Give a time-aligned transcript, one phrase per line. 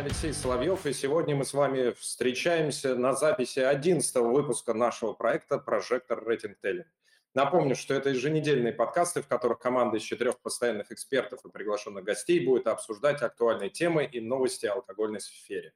[0.00, 6.26] Алексей Соловьев, и сегодня мы с вами встречаемся на записи 11 выпуска нашего проекта «Прожектор
[6.26, 6.86] Рейтинг Телли».
[7.34, 12.42] Напомню, что это еженедельные подкасты, в которых команда из четырех постоянных экспертов и приглашенных гостей
[12.46, 15.74] будет обсуждать актуальные темы и новости о алкогольной сфере.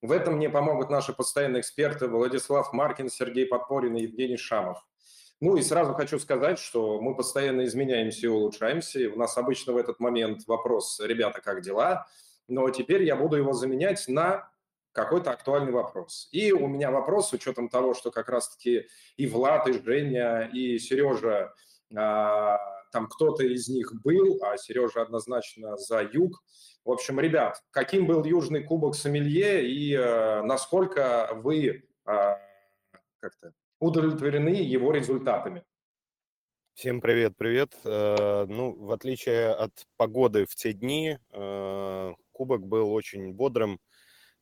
[0.00, 4.78] В этом мне помогут наши постоянные эксперты Владислав Маркин, Сергей Подпорин и Евгений Шамов.
[5.42, 8.98] Ну и сразу хочу сказать, что мы постоянно изменяемся и улучшаемся.
[8.98, 12.06] И у нас обычно в этот момент вопрос «Ребята, как дела?»,
[12.48, 14.50] но теперь я буду его заменять на
[14.92, 16.28] какой-то актуальный вопрос.
[16.32, 20.78] И у меня вопрос с учетом того, что как раз-таки и Влад, и Женя, и
[20.78, 21.54] Сережа,
[21.94, 22.58] а,
[22.90, 26.42] там кто-то из них был, а Сережа однозначно за юг.
[26.84, 32.40] В общем, ребят, каким был Южный Кубок Сомелье и а, насколько вы а,
[33.20, 35.64] как-то удовлетворены его результатами?
[36.78, 37.74] Всем привет, привет.
[37.84, 43.80] Э, ну, в отличие от погоды в те дни, э, кубок был очень бодрым,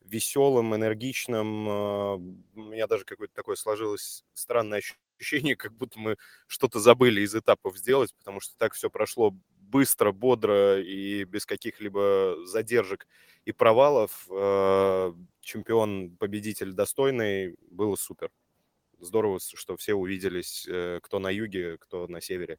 [0.02, 1.68] веселым, энергичным.
[1.68, 4.82] Э, у меня даже какое-то такое сложилось странное
[5.18, 6.16] ощущение, как будто мы
[6.46, 12.36] что-то забыли из этапов сделать, потому что так все прошло быстро, бодро и без каких-либо
[12.44, 13.06] задержек
[13.46, 14.26] и провалов.
[15.40, 18.30] Чемпион, победитель достойный, было супер.
[18.98, 22.58] Здорово, что все увиделись, э, кто на юге, кто на севере.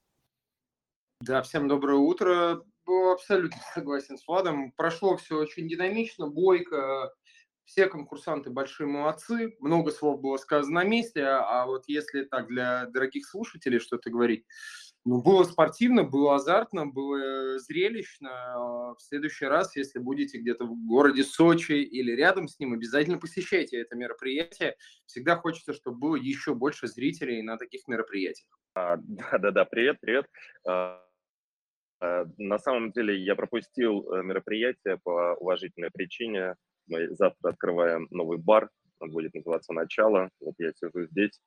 [1.20, 2.64] Да, всем доброе утро.
[2.88, 4.72] Абсолютно согласен с Владом.
[4.72, 7.14] Прошло все очень динамично, бойко.
[7.66, 9.58] Все конкурсанты большие молодцы.
[9.60, 11.24] Много слов было сказано на месте.
[11.26, 14.46] А вот если так для дорогих слушателей что-то говорить,
[15.04, 18.94] ну, было спортивно, было азартно, было зрелищно.
[18.98, 23.80] В следующий раз, если будете где-то в городе Сочи или рядом с ним, обязательно посещайте
[23.80, 24.76] это мероприятие.
[25.06, 28.60] Всегда хочется, чтобы было еще больше зрителей на таких мероприятиях.
[28.76, 30.26] Да-да-да, привет, привет.
[32.00, 36.56] А, на самом деле я пропустил э, мероприятие по уважительной причине.
[36.88, 38.70] Мы завтра открываем новый бар,
[39.00, 40.30] он будет называться «Начало».
[40.40, 41.40] Вот я сижу здесь,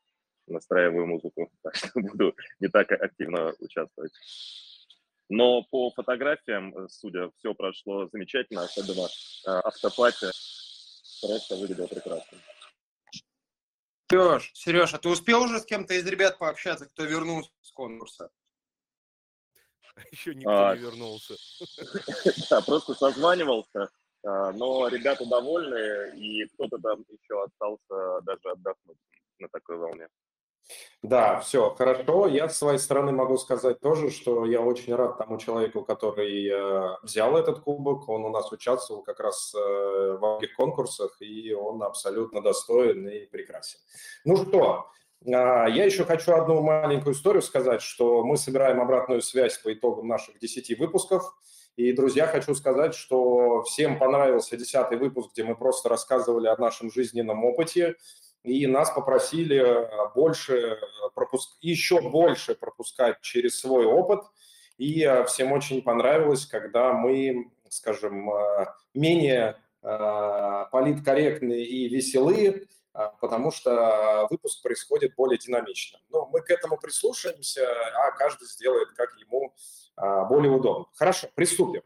[0.46, 4.12] настраиваю музыку, так что буду не так активно участвовать.
[5.28, 10.26] Но по фотографиям, э, судя, все прошло замечательно, особенно э, автопати.
[11.22, 12.38] Просто выглядело прекрасно.
[14.10, 18.30] Сереж, Сереж, а ты успел уже с кем-то из ребят пообщаться, кто вернулся с конкурса?
[20.12, 21.34] Еще никто а, не вернулся.
[22.50, 23.88] Да, просто созванивался,
[24.24, 28.98] а, но ребята довольны, и кто-то там еще остался даже отдохнуть
[29.38, 30.08] на такой волне.
[31.02, 32.26] Да, все, хорошо.
[32.26, 36.96] Я с своей стороны могу сказать тоже, что я очень рад тому человеку, который э,
[37.02, 38.08] взял этот кубок.
[38.08, 43.26] Он у нас участвовал как раз э, в многих конкурсах, и он абсолютно достоин и
[43.26, 43.80] прекрасен.
[44.24, 44.90] Ну что,
[45.24, 50.38] я еще хочу одну маленькую историю сказать, что мы собираем обратную связь по итогам наших
[50.38, 51.22] 10 выпусков.
[51.76, 56.90] И, друзья, хочу сказать, что всем понравился 10 выпуск, где мы просто рассказывали о нашем
[56.90, 57.96] жизненном опыте
[58.42, 60.76] и нас попросили э, больше э,
[61.14, 61.58] пропуск...
[61.60, 64.20] еще больше пропускать через свой опыт.
[64.78, 68.30] И э, всем очень понравилось, когда мы, скажем,
[68.94, 76.00] менее политкорректные и веселые, потому что выпуск происходит более динамично.
[76.08, 79.54] Но мы к этому прислушаемся, а каждый сделает, как ему
[80.28, 80.86] более удобно.
[80.94, 81.82] Хорошо, приступим.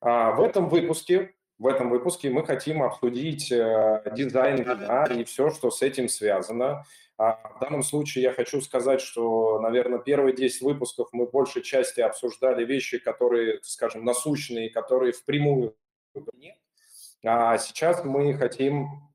[0.00, 5.72] В этом выпуске в этом выпуске мы хотим обсудить э, дизайн вина и все, что
[5.72, 6.84] с этим связано.
[7.16, 11.62] А в данном случае я хочу сказать, что, наверное, первые 10 выпусков мы в большей
[11.62, 15.74] части обсуждали вещи, которые, скажем, насущные, которые впрямую
[16.34, 16.56] нет.
[17.24, 19.07] А сейчас мы хотим а,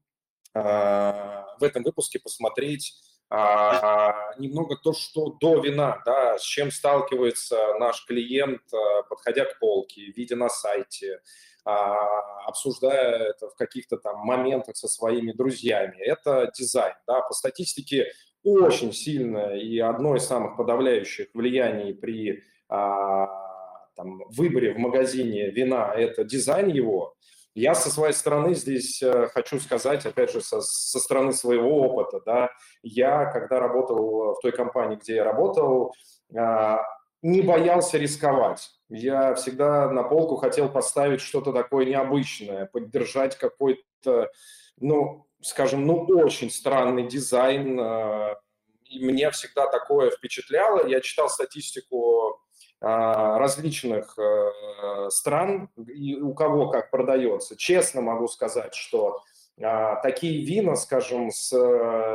[0.54, 2.94] в этом выпуске посмотреть
[3.36, 9.58] а, немного то, что до вина, да, с чем сталкивается наш клиент, а, подходя к
[9.58, 11.20] полке, видя на сайте,
[11.66, 15.98] а, обсуждая это в каких-то там моментах со своими друзьями.
[15.98, 16.94] Это дизайн.
[17.08, 17.22] Да?
[17.22, 18.12] По статистике
[18.44, 23.28] очень сильное и одно из самых подавляющих влияний при а,
[23.96, 27.16] там, выборе в магазине вина– это дизайн его.
[27.56, 32.20] Я со своей стороны здесь э, хочу сказать, опять же, со, со стороны своего опыта,
[32.26, 32.50] да,
[32.82, 35.94] я, когда работал в той компании, где я работал,
[36.36, 36.82] а,
[37.22, 38.70] не боялся рисковать.
[38.90, 44.30] Я всегда на полку хотел поставить что-то такое необычное, поддержать какой-то,
[44.78, 47.80] ну, скажем, ну, очень странный дизайн.
[47.80, 48.36] Э,
[48.86, 50.86] и мне всегда такое впечатляло.
[50.88, 52.43] Я читал статистику э,
[52.86, 57.56] различных э, стран и у кого как продается.
[57.56, 59.22] Честно могу сказать, что
[59.56, 61.54] такие вина, скажем, с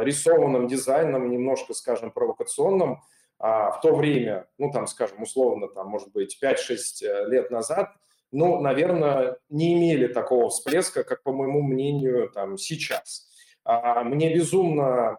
[0.02, 3.00] рисованным дизайном, немножко, скажем, провокационным–
[3.38, 7.92] а в то время, ну там, скажем, условно, там, может быть, 5-6 э, лет назад,
[8.32, 13.28] ну, наверное, не имели такого всплеска, как, по моему мнению, там сейчас.
[13.64, 15.18] А, мне безумно а,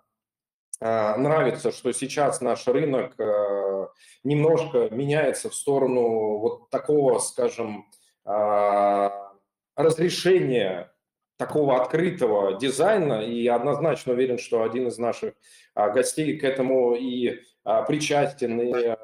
[0.81, 3.87] нравится, что сейчас наш рынок э,
[4.23, 7.85] немножко меняется в сторону вот такого, скажем,
[8.25, 9.33] а,
[9.75, 10.93] разрешения
[11.37, 15.33] такого открытого дизайна, и однозначно уверен, что один из наших
[15.73, 17.41] гостей к этому и
[17.87, 18.95] причастен, и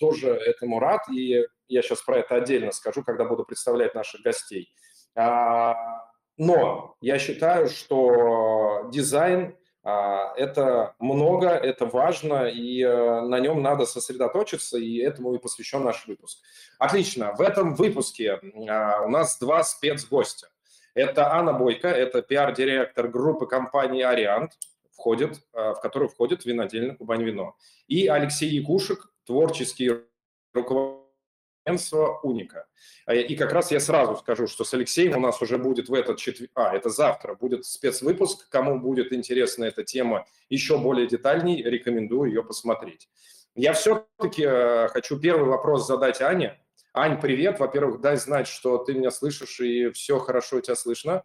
[0.00, 4.68] тоже этому рад, и я сейчас про это отдельно скажу, когда буду представлять наших гостей.
[5.14, 13.84] Но я считаю, что дизайн а, это много, это важно, и э, на нем надо
[13.84, 16.38] сосредоточиться, и этому и посвящен наш выпуск.
[16.78, 17.34] Отлично.
[17.34, 20.48] В этом выпуске а, у нас два спецгостя.
[20.94, 24.52] Это Анна Бойко, это пиар-директор группы компании «Ариант»,
[24.92, 27.54] входит, а, в которую входит винодельня «Кубань Вино».
[27.86, 29.90] И Алексей Якушек, творческий
[30.54, 31.03] руководитель
[31.64, 32.66] агентство Уника.
[33.06, 35.94] А, и как раз я сразу скажу, что с Алексеем у нас уже будет в
[35.94, 38.48] этот четверг, а, это завтра будет спецвыпуск.
[38.48, 43.08] Кому будет интересна эта тема еще более детальней, рекомендую ее посмотреть.
[43.54, 46.60] Я все-таки э, хочу первый вопрос задать Ане.
[46.92, 47.60] Ань, привет.
[47.60, 51.22] Во-первых, дай знать, что ты меня слышишь и все хорошо у тебя слышно.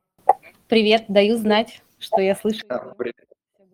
[0.67, 2.61] Привет, даю знать, что я слышу.
[2.97, 3.15] Привет.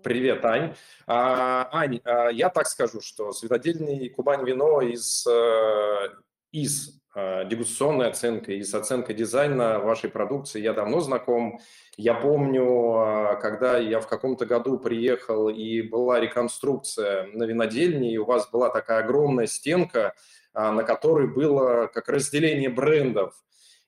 [0.02, 0.76] Привет, Ань.
[1.08, 6.10] А, Ань, а, я так скажу, что светодельный Кубань вино из э,
[6.56, 11.60] и с э, дегустационной оценкой, и с оценкой дизайна вашей продукции я давно знаком.
[11.98, 18.18] Я помню, э, когда я в каком-то году приехал, и была реконструкция на винодельне, и
[18.18, 20.16] у вас была такая огромная стенка,
[20.54, 23.34] э, на которой было как разделение брендов.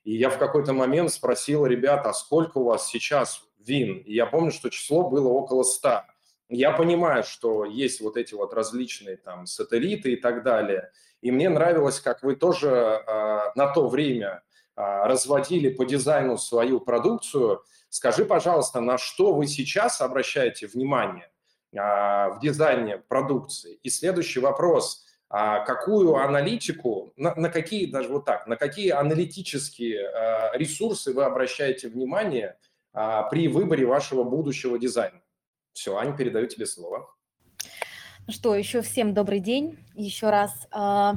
[0.04, 3.96] И я в какой-то момент спросил ребят, а сколько у вас сейчас вин?
[4.00, 6.06] И я помню, что число было около ста.
[6.50, 11.48] Я понимаю, что есть вот эти вот различные там сателлиты и так далее– и мне
[11.48, 13.02] нравилось, как вы тоже э,
[13.54, 14.42] на то время
[14.76, 17.62] э, разводили по дизайну свою продукцию.
[17.88, 21.30] Скажи, пожалуйста, на что вы сейчас обращаете внимание
[21.72, 23.78] э, в дизайне продукции?
[23.82, 30.10] И следующий вопрос– а какую аналитику, на, на какие, даже вот так, на какие аналитические
[30.54, 32.56] ресурсы вы обращаете внимание
[33.30, 35.20] при выборе вашего будущего дизайна?
[35.74, 37.14] Все, Ань, передаю тебе слово.
[38.30, 39.78] Что, еще всем добрый день.
[39.94, 41.14] Еще раз а,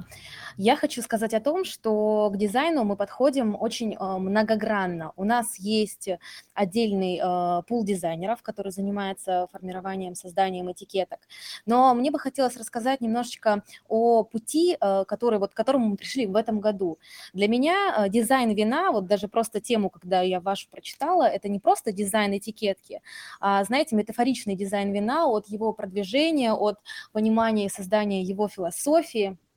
[0.61, 5.11] я хочу сказать о том, что к дизайну мы подходим очень а, многогранно.
[5.15, 6.07] У нас есть
[6.53, 11.17] отдельный а, пул дизайнеров, который занимается формированием, созданием этикеток.
[11.65, 14.77] Но мне бы хотелось рассказать немножечко о пути,
[15.07, 16.99] который, вот, к которому мы пришли в этом году.
[17.33, 21.91] Для меня дизайн вина, вот даже просто тему, когда я вашу прочитала, это не просто
[21.91, 23.01] дизайн этикетки,
[23.39, 26.77] а, знаете, метафоричный дизайн вина от его продвижения, от
[27.13, 29.37] понимания и создания его философии–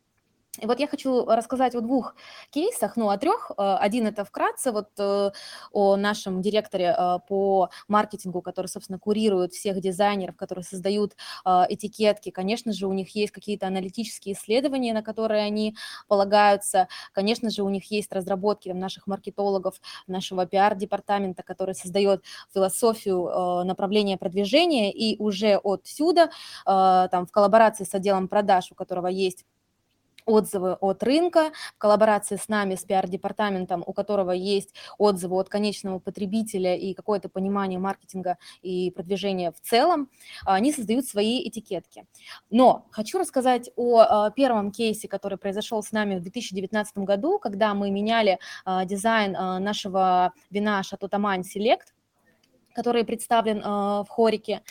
[0.60, 2.14] и вот я хочу рассказать о двух
[2.50, 3.50] кейсах, ну, о трех.
[3.56, 5.30] Э, один это вкратце вот э,
[5.72, 12.30] о нашем директоре э, по маркетингу, который, собственно, курирует всех дизайнеров, которые создают этикетки.
[12.30, 15.76] Конечно же, у них есть какие-то аналитические исследования, на которые они
[16.08, 16.88] полагаются.
[17.12, 24.92] Конечно же, у них есть разработки наших маркетологов, нашего пиар-департамента, который создает философию направления продвижения,
[24.92, 26.30] и уже отсюда,
[26.64, 29.44] там, в коллаборации с отделом продаж, у которого есть
[30.26, 35.98] отзывы от рынка в коллаборации с нами, с пиар-департаментом, у которого есть отзывы от конечного
[35.98, 40.10] потребителя и какое-то понимание маркетинга и продвижения в целом,
[40.44, 42.06] они создают свои этикетки.
[42.50, 47.74] Но хочу рассказать о а, первом кейсе, который произошел с нами в 2019 году, когда
[47.74, 51.93] мы меняли а, дизайн а, нашего вина Шато Тамань Селект
[52.74, 53.62] который представлен э,
[54.02, 54.62] в хорике,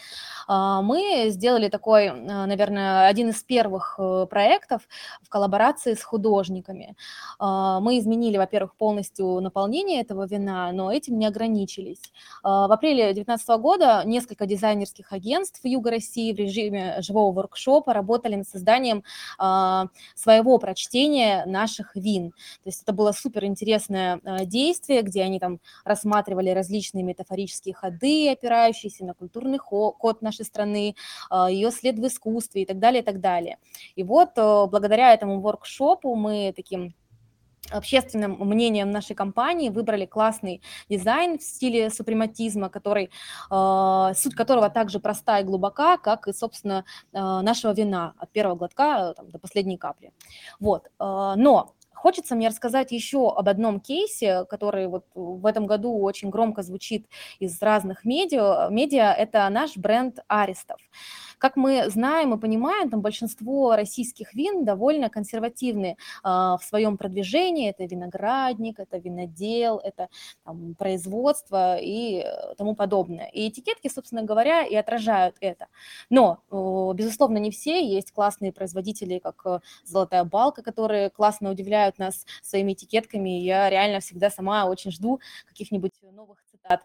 [0.50, 4.82] э, мы сделали такой, э, наверное, один из первых э, проектов
[5.22, 6.96] в коллаборации с художниками.
[7.40, 12.02] Э, мы изменили, во-первых, полностью наполнение этого вина, но этим не ограничились.
[12.44, 18.36] Э, в апреле 2019 года несколько дизайнерских агентств Юга России в режиме живого воркшопа работали
[18.36, 19.04] над созданием
[20.16, 22.32] своего прочтения наших вин.
[22.32, 27.93] То есть это было супер интересное э, действие, где они там рассматривали различные метафорические ходы,
[27.94, 30.96] ходы, опирающиеся на культурный код нашей страны,
[31.30, 33.58] а, ее след в искусстве и так далее, и так далее.
[33.96, 36.94] И вот э, благодаря этому воркшопу мы таким
[37.72, 43.10] общественным мнением нашей компании выбрали классный дизайн в стиле супрематизма, который,
[43.52, 46.84] э, суть которого также проста и глубока, как и, собственно,
[47.14, 50.12] э, нашего вина от первого глотка там, до последней капли.
[50.60, 50.88] Вот.
[51.00, 51.74] Э, но
[52.04, 57.08] Хочется мне рассказать еще об одном кейсе, который вот в этом году очень громко звучит
[57.40, 58.68] из разных медиа.
[58.70, 60.82] Медиа– это наш бренд Аристов
[61.44, 67.70] Как мы знаем и понимаем, там большинство российских вин довольно консервативны в своем продвижении.
[67.70, 70.08] Это виноградник, это винодел, это
[70.46, 72.26] там, производство и
[72.58, 73.28] тому подобное.
[73.34, 75.68] И этикетки, собственно говоря, и отражают это.
[76.10, 76.40] Но,
[76.94, 77.86] безусловно, не все.
[77.86, 83.32] Есть классные производители, как «Золотая балка», которые классно удивляют нас своими этикетками.
[83.32, 86.84] Я реально всегда сама очень жду каких-нибудь новых цитат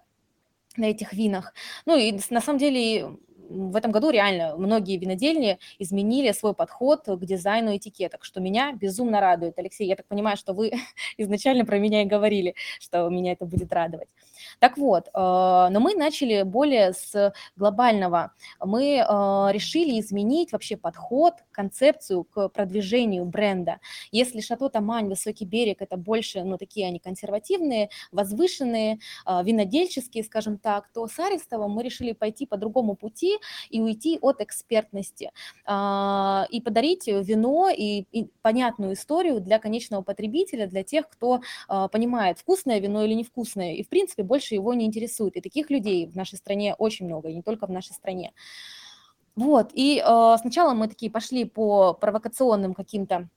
[0.76, 1.54] на этих винах.
[1.86, 3.16] Ну и на самом деле
[3.48, 9.20] в этом году реально многие винодельни изменили свой подход к дизайну этикеток, что меня безумно
[9.20, 9.58] радует.
[9.58, 10.72] Алексей, я так понимаю, что вы
[11.16, 14.08] изначально про меня и говорили, что меня это будет радовать.
[14.59, 18.33] Так вот, э, но мы начали более с глобального.
[18.61, 19.02] Мы э,
[19.52, 23.80] решили изменить вообще подход, концепцию к продвижению бренда.
[24.12, 30.59] Если Шато Тамань, Высокий берег, это больше, ну, такие они консервативные, возвышенные, э, винодельческие, скажем
[30.59, 33.37] так, то с Арестовым мы решили пойти по другому пути
[33.71, 35.30] и уйти от экспертности
[35.66, 38.04] и подарить вино и
[38.42, 41.40] понятную историю для конечного потребителя, для тех, кто
[41.92, 43.75] понимает, вкусное вино или невкусное.
[43.75, 45.37] И, в принципе, больше его не интересует.
[45.37, 48.32] И таких людей в нашей стране очень много, и не только в нашей стране.
[49.35, 53.28] Вот, и э, сначала мы такие пошли по провокационным каким-то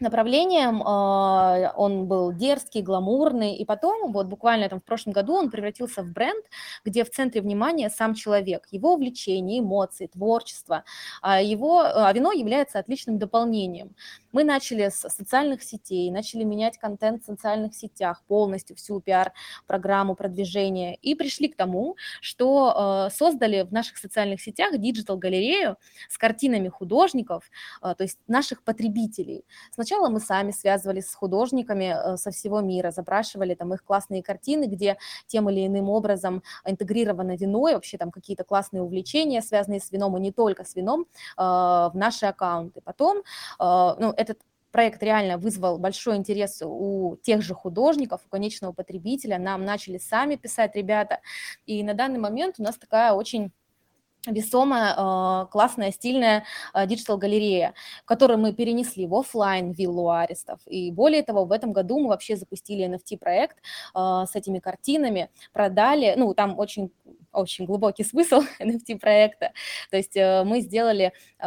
[0.00, 5.50] направлением, а, он был дерзкий, гламурный, и потом, вот буквально там в прошлом году он
[5.50, 6.44] превратился в бренд,
[6.84, 10.84] где в центре внимания сам человек, его увлечения, эмоции, творчество,
[11.22, 13.94] а его, а вино является отличным дополнением.
[14.32, 20.96] Мы начали с социальных сетей, начали менять контент в социальных сетях, полностью всю пиар-программу продвижения,
[20.96, 25.76] и пришли к тому, что э, создали в наших социальных сетях digital-галерею
[26.08, 29.44] с картинами художников, то есть наших потребителей.
[29.84, 34.64] Сначала мы сами связывались с художниками э, со всего мира, запрашивали там их классные картины,
[34.64, 39.92] где тем или иным образом интегрировано вино и вообще там какие-то классные увлечения, связанные с
[39.92, 42.80] вином и не только с вином, э, в наши аккаунты.
[42.80, 43.22] Потом, э,
[43.58, 44.38] ну, этот
[44.72, 49.38] проект реально вызвал большой интерес у тех же художников, у конечного потребителя.
[49.38, 51.20] Нам начали сами писать ребята.
[51.66, 53.52] И на данный момент у нас такая очень
[54.26, 60.60] весомая, а, классная, стильная а, digital-галерея, которую мы перенесли в офлайн виллу Аристов.
[60.66, 63.58] И более того, в этом году мы вообще запустили NFT-проект
[63.94, 66.90] а, с этими картинами, продали, ну, там очень
[67.34, 69.52] очень глубокий смысл NFT-проекта.
[69.90, 71.46] То есть э, мы сделали э,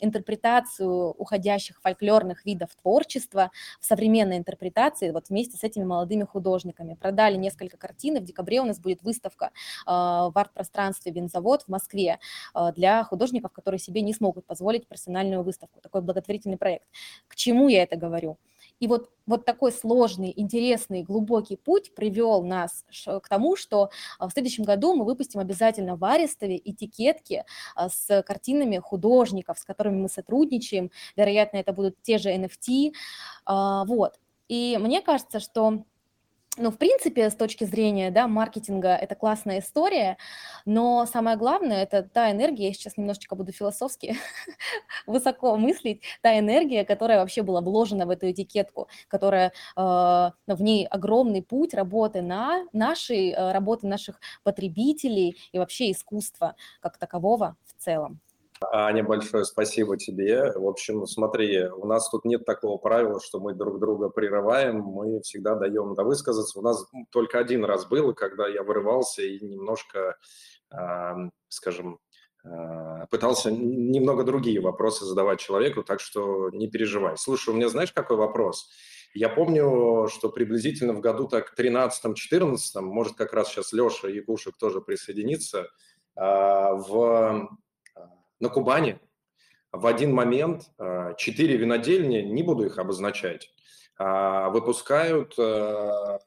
[0.00, 6.94] интерпретацию уходящих фольклорных видов творчества в современной интерпретации вот вместе с этими молодыми художниками.
[6.94, 9.50] Продали несколько картин, и в декабре у нас будет выставка э,
[9.86, 12.18] в арт-пространстве «Винзавод» в Москве
[12.74, 15.80] для художников, которые себе не смогут позволить персональную выставку.
[15.80, 16.84] Такой благотворительный проект.
[17.28, 18.38] К чему я это говорю?
[18.80, 24.32] И вот, вот такой сложный, интересный, глубокий путь привел нас к тому, что а, в
[24.32, 30.08] следующем году мы выпустим обязательно в Арестове этикетки а, с картинами художников, с которыми мы
[30.08, 30.90] сотрудничаем.
[31.16, 32.92] Вероятно, это будут те же NFT.
[33.46, 34.18] А, вот.
[34.48, 35.84] И мне кажется, что
[36.56, 40.16] ну, в принципе, с точки зрения да, маркетинга, это классная история,
[40.64, 44.16] но самое главное, это та энергия, я сейчас немножечко буду философски
[45.06, 50.86] высоко мыслить, та энергия, которая вообще была вложена в эту этикетку, которая, э, в ней
[50.86, 57.82] огромный путь работы на нашей, э, работы наших потребителей и вообще искусства как такового в
[57.82, 58.20] целом.
[58.60, 60.52] Аня, большое спасибо тебе.
[60.52, 65.20] В общем, смотри, у нас тут нет такого правила, что мы друг друга прерываем, мы
[65.20, 66.58] всегда даем да высказаться.
[66.58, 70.16] У нас только один раз было, когда я вырывался и немножко,
[70.72, 71.14] э,
[71.48, 71.98] скажем,
[72.44, 77.18] э, пытался немного другие вопросы задавать человеку, так что не переживай.
[77.18, 78.70] Слушай, у меня знаешь, какой вопрос?
[79.12, 84.80] Я помню, что приблизительно в году так 13-14, может, как раз сейчас Леша Якушек тоже
[84.80, 85.66] присоединится,
[86.16, 87.48] э, в
[88.40, 88.98] на Кубани
[89.76, 93.52] в один момент а, четыре винодельни, не буду их обозначать,
[93.98, 96.18] а, выпускают а,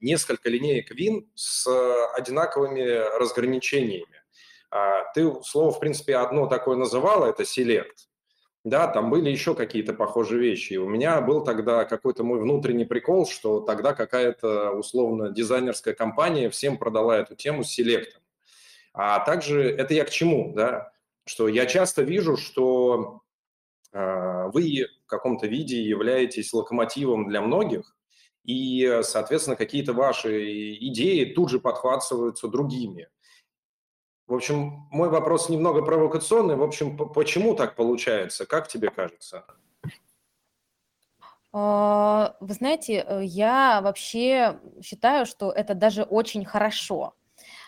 [0.00, 1.66] несколько линеек вин с
[2.14, 4.22] одинаковыми разграничениями.
[5.14, 8.06] Ты слово, в принципе, одно такое называла, это селект.
[8.64, 10.74] Да, там были еще какие-то похожие вещи.
[10.74, 16.50] И у меня был тогда какой-то мой внутренний прикол, что тогда какая-то условно дизайнерская компания
[16.50, 18.20] всем продала эту тему с селектом.
[18.92, 20.92] А также это я к чему, да?
[21.28, 23.22] Что я часто вижу, что
[23.92, 27.94] э, вы в каком-то виде являетесь локомотивом для многих,
[28.44, 33.08] и, соответственно, какие-то ваши идеи тут же подхватываются другими.
[34.26, 36.56] В общем, мой вопрос немного провокационный.
[36.56, 38.46] В общем, почему так получается?
[38.46, 39.44] Как тебе кажется?
[41.52, 47.14] А, вы знаете, э, я вообще считаю, что это даже очень хорошо,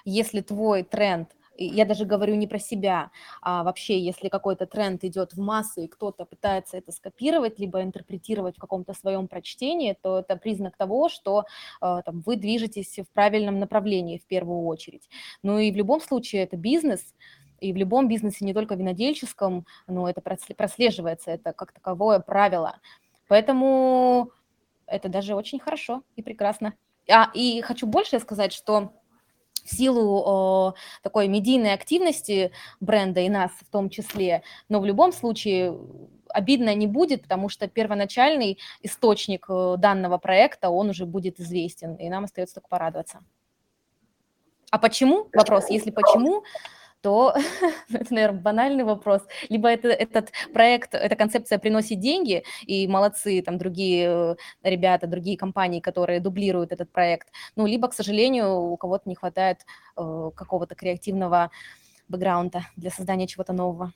[0.04, 1.34] если твой тренд
[1.66, 3.10] я даже говорю не про себя,
[3.42, 8.56] а вообще, если какой-то тренд идет в массы, и кто-то пытается это скопировать, либо интерпретировать
[8.56, 11.44] в каком-то своем прочтении, то это признак того, что
[11.82, 15.08] э, там, вы движетесь в правильном направлении в первую очередь.
[15.42, 17.14] Ну и в любом случае это бизнес,
[17.60, 22.78] и в любом бизнесе, не только винодельческом, но это прослеживается, это как таковое правило.
[23.28, 24.30] Поэтому
[24.86, 26.74] это даже очень хорошо и прекрасно.
[27.08, 28.92] А, и хочу больше сказать, что
[29.64, 35.12] в силу э, такой медийной активности бренда и нас в том числе, но в любом
[35.12, 35.76] случае
[36.28, 39.46] обидно не будет, потому что первоначальный источник
[39.78, 43.20] данного проекта, он уже будет известен, и нам остается только порадоваться.
[44.70, 45.28] А почему?
[45.32, 46.44] Вопрос, если почему,
[47.02, 47.34] то
[47.92, 49.22] это, наверное, банальный вопрос.
[49.48, 55.36] Либо это, этот проект, эта концепция приносит деньги, и молодцы там другие э, ребята, другие
[55.36, 57.28] компании, которые дублируют этот проект.
[57.56, 59.64] Ну, либо, к сожалению, у кого-то не хватает
[59.96, 61.50] э, какого-то креативного
[62.08, 63.92] бэкграунда для создания чего-то нового.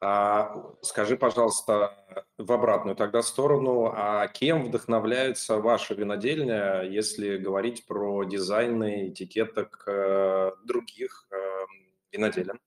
[0.00, 1.92] А, скажи, пожалуйста,
[2.38, 10.52] в обратную тогда сторону, а кем вдохновляется ваша винодельня, если говорить про дизайны этикеток э,
[10.64, 11.36] других э,
[12.12, 12.60] виноделин?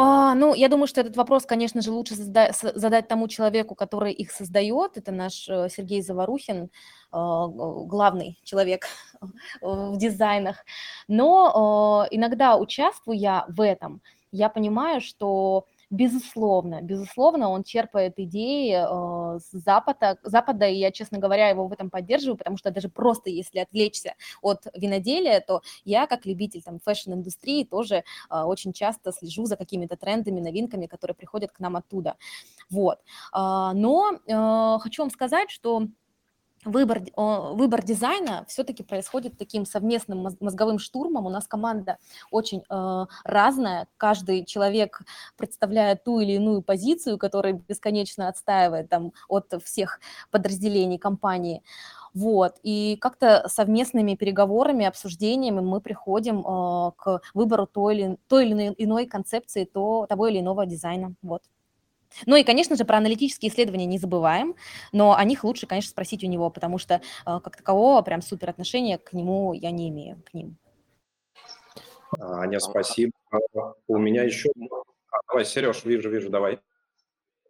[0.00, 4.12] А, ну, я думаю, что этот вопрос, конечно же, лучше задать, задать тому человеку, который
[4.12, 4.96] их создает.
[4.96, 6.68] Это наш э, Сергей Заварухин, э,
[7.10, 8.86] главный человек
[9.60, 10.64] в дизайнах.
[11.08, 14.00] Но э, иногда участвуя в этом,
[14.30, 21.18] я понимаю, что Безусловно, безусловно, он черпает идеи э, с Запада, Запада, и я, честно
[21.18, 26.06] говоря, его в этом поддерживаю, потому что даже просто если отвлечься от виноделия, то я,
[26.06, 31.52] как любитель там fashion-индустрии, тоже э, очень часто слежу за какими-то трендами, новинками, которые приходят
[31.52, 32.16] к нам оттуда.
[32.68, 32.98] Вот.
[33.34, 35.86] Э, но э, хочу вам сказать, что
[36.68, 41.26] выбор, выбор дизайна все-таки происходит таким совместным мозговым штурмом.
[41.26, 41.98] У нас команда
[42.30, 45.00] очень э, разная, каждый человек
[45.36, 51.62] представляет ту или иную позицию, которая бесконечно отстаивает там, от всех подразделений компании.
[52.14, 52.56] Вот.
[52.62, 59.06] И как-то совместными переговорами, обсуждениями мы приходим э, к выбору той или, той или иной
[59.06, 61.14] концепции то, того или иного дизайна.
[61.22, 61.42] Вот.
[62.26, 64.54] Ну и, конечно же, про аналитические исследования не забываем,
[64.92, 68.50] но о них лучше, конечно, спросить у него, потому что э, как такового прям супер
[68.50, 70.56] отношения к нему я не имею, к ним.
[72.18, 73.12] Аня, спасибо.
[73.86, 74.50] У меня еще...
[75.10, 76.60] А, давай, Сереж, вижу, вижу, давай.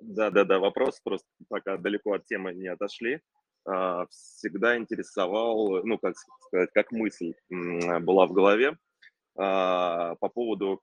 [0.00, 3.20] Да-да-да, вопрос просто пока далеко от темы не отошли.
[3.64, 6.14] А, всегда интересовал, ну, как
[6.46, 8.76] сказать, как мысль была в голове
[9.36, 10.82] а, по поводу,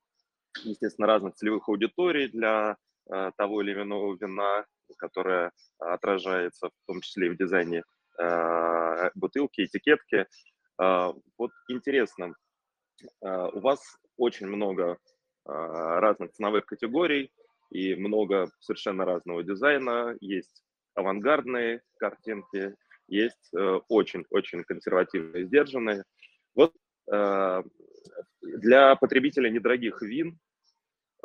[0.64, 4.66] естественно, разных целевых аудиторий для того или иного вина,
[4.98, 7.84] которое отражается в том числе и в дизайне
[8.20, 10.26] э, бутылки, этикетки.
[10.82, 12.34] Э, вот интересно,
[13.22, 13.80] у вас
[14.18, 14.98] очень много
[15.44, 17.32] разных ценовых категорий
[17.70, 20.16] и много совершенно разного дизайна.
[20.22, 20.64] Есть
[20.96, 22.76] авангардные картинки,
[23.08, 26.04] есть очень-очень консервативные, сдержанные.
[26.56, 26.74] Вот
[27.06, 30.40] для потребителя недорогих вин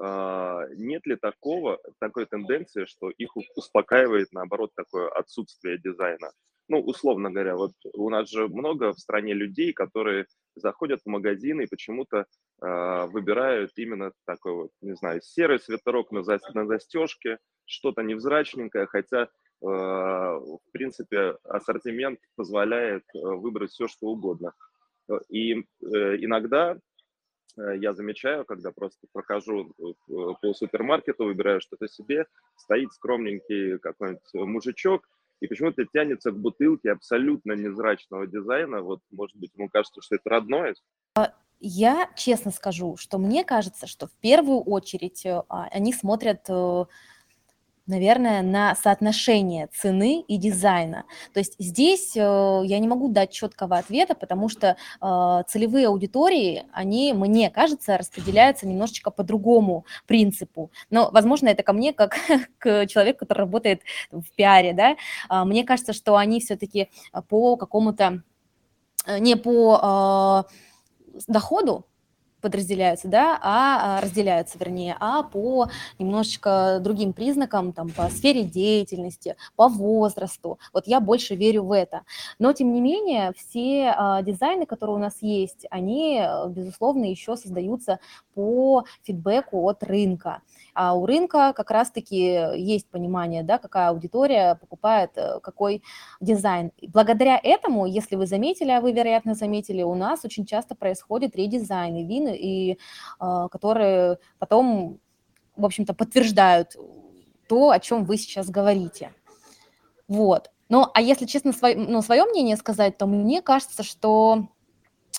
[0.02, 6.32] нет ли такого, такой тенденции, что их успокаивает, наоборот, такое отсутствие дизайна?
[6.70, 11.60] Ну, условно говоря, вот у нас же много в стране людей, которые заходят в магазин
[11.60, 12.26] и почему-то
[12.62, 18.86] э, выбирают именно такой вот, не знаю, серый свитерок на, за, на застежке, что-то невзрачненькое,
[18.86, 19.28] хотя, э,
[19.62, 24.52] в принципе, ассортимент позволяет э, выбрать все, что угодно.
[25.28, 26.89] И э, иногда Э,
[27.74, 29.92] я замечаю, когда просто прохожу э,
[30.40, 35.08] по супермаркету, выбираю что-то себе, стоит скромненький какой-нибудь мужичок,
[35.40, 38.82] и почему-то тянется к бутылке абсолютно незрачного дизайна.
[38.82, 40.74] Вот, может быть, ему кажется, что это родное.
[41.16, 46.48] А, я честно скажу, что мне кажется, что в первую очередь э, а, они смотрят
[47.90, 51.04] наверное, на соотношение цены и дизайна.
[51.34, 56.64] То есть здесь э, я не могу дать четкого ответа, потому что э, целевые аудитории,
[56.72, 60.70] они, мне кажется, распределяются немножечко по другому принципу.
[60.88, 62.16] Но, возможно, это ко мне, как
[62.58, 64.96] к человеку, который работает в пиаре, да.
[65.28, 66.88] А, мне кажется, что они все-таки
[67.28, 68.22] по какому-то,
[69.06, 70.46] э, не по
[71.26, 71.86] доходу,
[72.40, 79.36] подразделяются, да, а, а разделяются, вернее, а по немножечко другим признакам, там, по сфере деятельности,
[79.56, 80.58] по возрасту.
[80.72, 82.02] Вот я больше верю в это.
[82.38, 87.98] Но, тем не менее, все а, дизайны, которые у нас есть, они, безусловно, еще создаются
[88.40, 90.40] по фидбэку от рынка.
[90.72, 92.16] А у рынка как раз-таки
[92.56, 95.82] есть понимание, да, какая аудитория покупает э, какой
[96.20, 96.72] дизайн.
[96.88, 101.96] Благодаря этому, если вы заметили, а вы, вероятно, заметили, у нас очень часто происходит редизайн
[101.96, 102.78] и вины, и,
[103.20, 105.00] э, которые потом,
[105.56, 106.76] в общем-то, подтверждают
[107.46, 109.12] то, о чем вы сейчас говорите.
[110.08, 110.50] Вот.
[110.70, 114.48] Ну, а если честно, свое, ну, свое мнение сказать, то мне кажется, что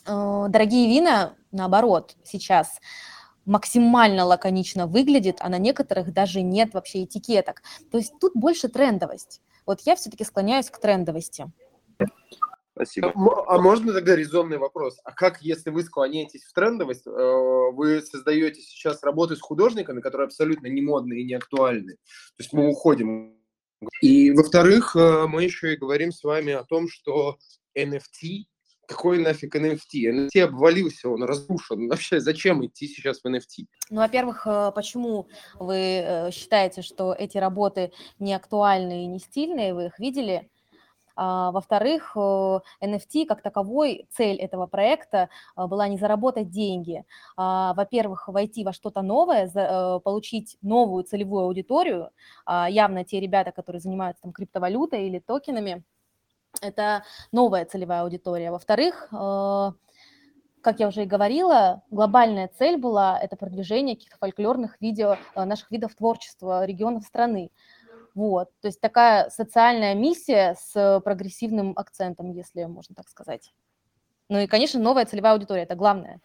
[0.08, 2.80] э, дорогие вина, наоборот, сейчас
[3.46, 7.62] максимально лаконично выглядит, а на некоторых даже нет вообще этикеток.
[7.92, 9.42] То есть тут больше трендовость.
[9.66, 11.52] Вот я все-таки склоняюсь к трендовости.
[12.74, 13.14] Спасибо.
[13.48, 15.00] А можно тогда резонный вопрос?
[15.04, 17.12] А как, если вы склоняетесь в трендовость, э,
[17.74, 21.94] вы создаете сейчас работы с художниками, которые абсолютно не модные и не актуальны?
[21.94, 23.38] То есть мы уходим.
[24.02, 27.38] И, во-вторых, э, мы еще и говорим с вами о том, что
[27.78, 28.46] NFT
[28.92, 30.30] какой нафиг NFT?
[30.30, 31.88] NFT обвалился, он разрушен.
[31.88, 33.66] Вообще, зачем идти сейчас в NFT?
[33.90, 35.28] Ну, во-первых, э, почему
[35.60, 39.74] вы э, считаете, что эти работы не актуальны и не стильные?
[39.74, 40.50] Вы их видели?
[41.16, 47.04] А, во-вторых, NFT как таковой, цель этого проекта была не заработать деньги,
[47.38, 49.50] а, во-первых, войти во что-то новое,
[50.00, 52.10] получить новую целевую аудиторию,
[52.46, 55.84] а, явно те ребята, которые занимаются там криптовалютой или токенами,
[56.62, 58.52] это новая целевая аудитория.
[58.52, 59.72] Во-вторых, э,
[60.62, 65.72] как я уже и говорила, глобальная цель была это продвижение каких-то фольклорных видео, э, наших
[65.72, 67.52] видов творчества регионов страны.
[68.14, 73.54] Вот, то есть такая социальная миссия с прогрессивным акцентом, если можно так сказать.
[74.28, 76.20] Ну и, конечно, новая целевая аудитория, это главное.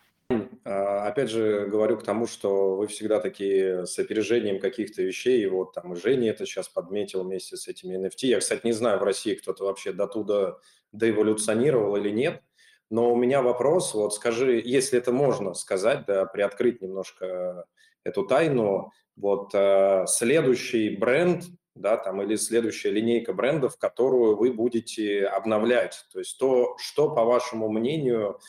[0.65, 5.47] А, опять же, говорю к тому, что вы всегда такие с опережением каких-то вещей, и
[5.47, 8.27] вот там и Женя это сейчас подметил вместе с этими NFT.
[8.27, 10.57] Я, кстати, не знаю, в России кто-то вообще до туда
[10.91, 12.43] доэволюционировал или нет,
[12.91, 17.65] но у меня вопрос, вот скажи, если это можно сказать, да, приоткрыть немножко
[18.03, 25.27] эту тайну, вот э, следующий бренд, да, там, или следующая линейка брендов, которую вы будете
[25.27, 28.41] обновлять, то есть то, что, по вашему мнению,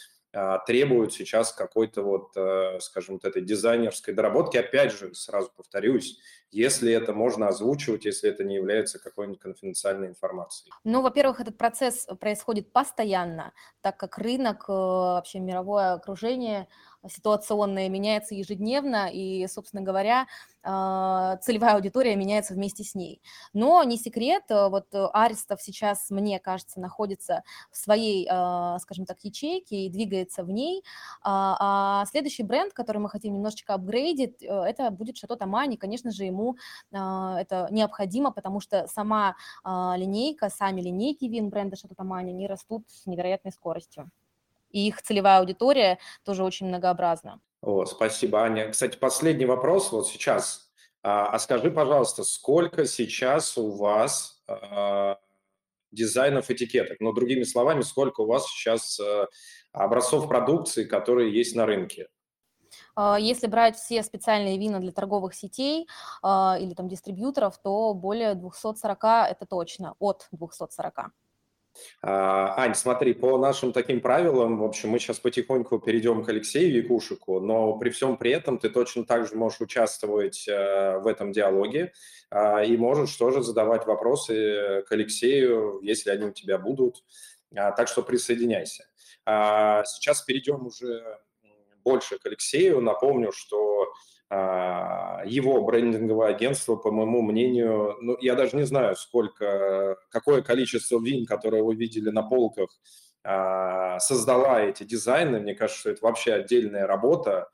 [0.66, 4.58] требуют сейчас какой-то вот, э, скажем, вот этой дизайнерской доработки.
[4.58, 6.20] Опять же, сразу повторюсь,
[6.52, 10.72] если это можно озвучивать, если это не является какой-нибудь конфиденциальной информацией?
[10.84, 16.68] Ну, во-первых, этот процесс происходит постоянно, так как рынок, э, вообще мировое окружение
[17.10, 20.28] ситуационное меняется ежедневно, и, собственно говоря,
[20.70, 23.22] а, целевая аудитория меняется вместе с ней.
[23.54, 29.18] Но не секрет, э, вот Аристов сейчас, мне кажется, находится в своей, а, скажем так,
[29.22, 30.84] ячейке и двигается в ней,
[31.22, 36.12] а, а следующий бренд, который мы хотим немножечко апгрейдить, э, это будет Шато Тамани, конечно
[36.12, 36.58] же, ему
[36.92, 43.06] это необходимо, потому что сама линейка, сами линейки вин бренда Шато Тамани, они растут с
[43.06, 44.10] невероятной скоростью
[44.70, 47.40] и их целевая аудитория тоже очень многообразна.
[47.62, 48.70] О, спасибо, Аня.
[48.70, 50.72] Кстати, последний вопрос вот сейчас.
[51.04, 55.18] А, а скажи, пожалуйста, сколько сейчас у вас а,
[55.92, 56.98] дизайнов этикеток?
[57.00, 59.28] Ну, другими словами, сколько у вас сейчас а,
[59.72, 62.08] образцов продукции, которые есть на рынке?
[62.96, 65.88] А, если брать все специальные вина для торговых сетей
[66.22, 71.12] а, или там дистрибьюторов, то более 240 это точно, от 240.
[72.02, 76.74] А, Ань, смотри, по нашим таким правилам, в общем, мы сейчас потихоньку перейдем к Алексею
[76.74, 81.32] Якушику, но при всем при этом ты точно так же можешь участвовать э, в этом
[81.32, 81.94] диалоге
[82.30, 87.04] а, и можешь тоже задавать вопросы к Алексею, если они у тебя будут.
[87.56, 88.86] А, так что присоединяйся.
[89.26, 91.20] Сейчас перейдем уже
[91.84, 92.80] больше к Алексею.
[92.80, 93.92] Напомню, что
[94.30, 101.26] его брендинговое агентство, по моему мнению, ну, я даже не знаю, сколько, какое количество вин,
[101.26, 102.70] которые вы видели на полках,
[103.30, 105.42] а, создала эти дизайны.
[105.42, 107.50] Мне кажется, что это вообще отдельная работа.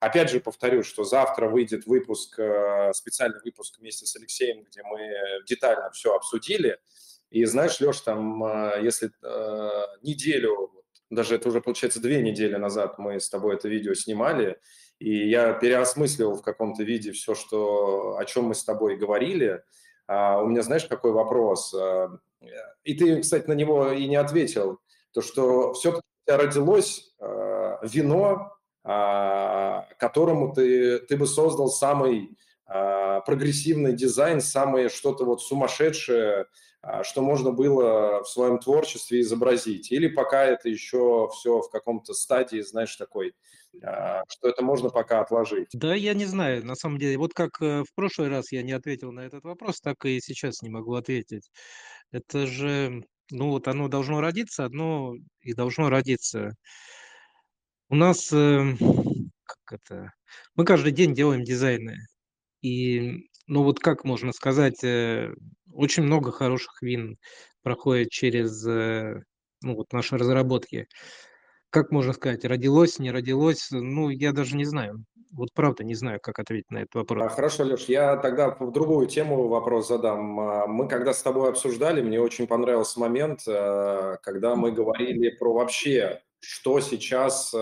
[0.00, 5.10] Опять же повторю, что завтра выйдет выпуск, э, специальный выпуск вместе с Алексеем, где мы
[5.46, 6.78] детально все обсудили.
[7.30, 9.70] И знаешь, Леш, там, э, если э,
[10.02, 10.72] неделю,
[11.10, 14.58] даже это уже получается две недели назад мы с тобой это видео снимали,
[14.98, 19.62] и я переосмыслил в каком-то виде все, что, о чем мы с тобой говорили.
[20.06, 21.72] А у меня, знаешь, какой вопрос?
[21.74, 22.10] А,
[22.84, 24.80] и ты, кстати, на него и не ответил.
[25.12, 28.52] То, что все-таки родилось а, вино,
[28.84, 32.36] а, которому ты, ты бы создал самый
[32.68, 36.46] прогрессивный дизайн, самое что-то вот сумасшедшее,
[37.02, 39.90] что можно было в своем творчестве изобразить.
[39.90, 43.34] Или пока это еще все в каком-то стадии, знаешь, такой
[43.82, 45.68] а, что это можно пока отложить?
[45.72, 47.18] Да, я не знаю, на самом деле.
[47.18, 50.62] Вот как э, в прошлый раз я не ответил на этот вопрос, так и сейчас
[50.62, 51.50] не могу ответить.
[52.10, 56.54] Это же, ну вот оно должно родиться, одно и должно родиться.
[57.88, 58.76] У нас, э,
[59.44, 60.12] как это,
[60.54, 61.98] мы каждый день делаем дизайны.
[62.62, 65.32] И, ну вот как можно сказать, э,
[65.72, 67.18] очень много хороших вин
[67.62, 69.22] проходит через э,
[69.62, 70.88] ну, вот наши разработки.
[71.70, 75.04] Как можно сказать, родилось, не родилось, ну, я даже не знаю.
[75.30, 77.24] Вот правда не знаю, как ответить на этот вопрос.
[77.26, 80.40] А, хорошо, Леш, я тогда в другую тему вопрос задам.
[80.40, 85.52] А, мы когда с тобой обсуждали, мне очень понравился момент, э, когда мы говорили про
[85.52, 87.54] вообще, что сейчас,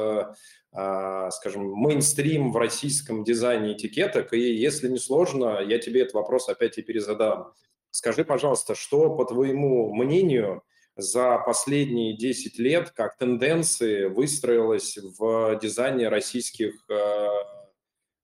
[1.31, 4.33] скажем, мейнстрим в российском дизайне этикеток.
[4.35, 7.53] И если не сложно, я тебе этот вопрос опять и перезадам.
[7.91, 10.63] Скажи, пожалуйста, что, по твоему мнению,
[10.97, 17.29] за последние 10 лет как тенденции выстроилась в дизайне российских э,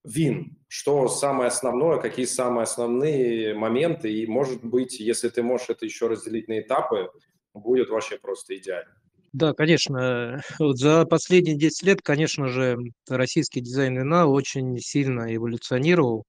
[0.05, 0.59] вин?
[0.69, 4.13] Что самое основное, какие самые основные моменты?
[4.13, 7.11] И, может быть, если ты можешь это еще разделить на этапы,
[7.55, 9.02] будет вообще просто идеально.
[9.33, 10.43] Да, конечно.
[10.59, 12.77] Вот за последние 10 лет, конечно же,
[13.09, 16.25] российский дизайн вина очень сильно эволюционировал,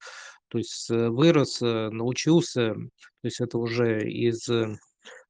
[0.50, 4.46] то есть э, вырос, э, научился, то есть это уже из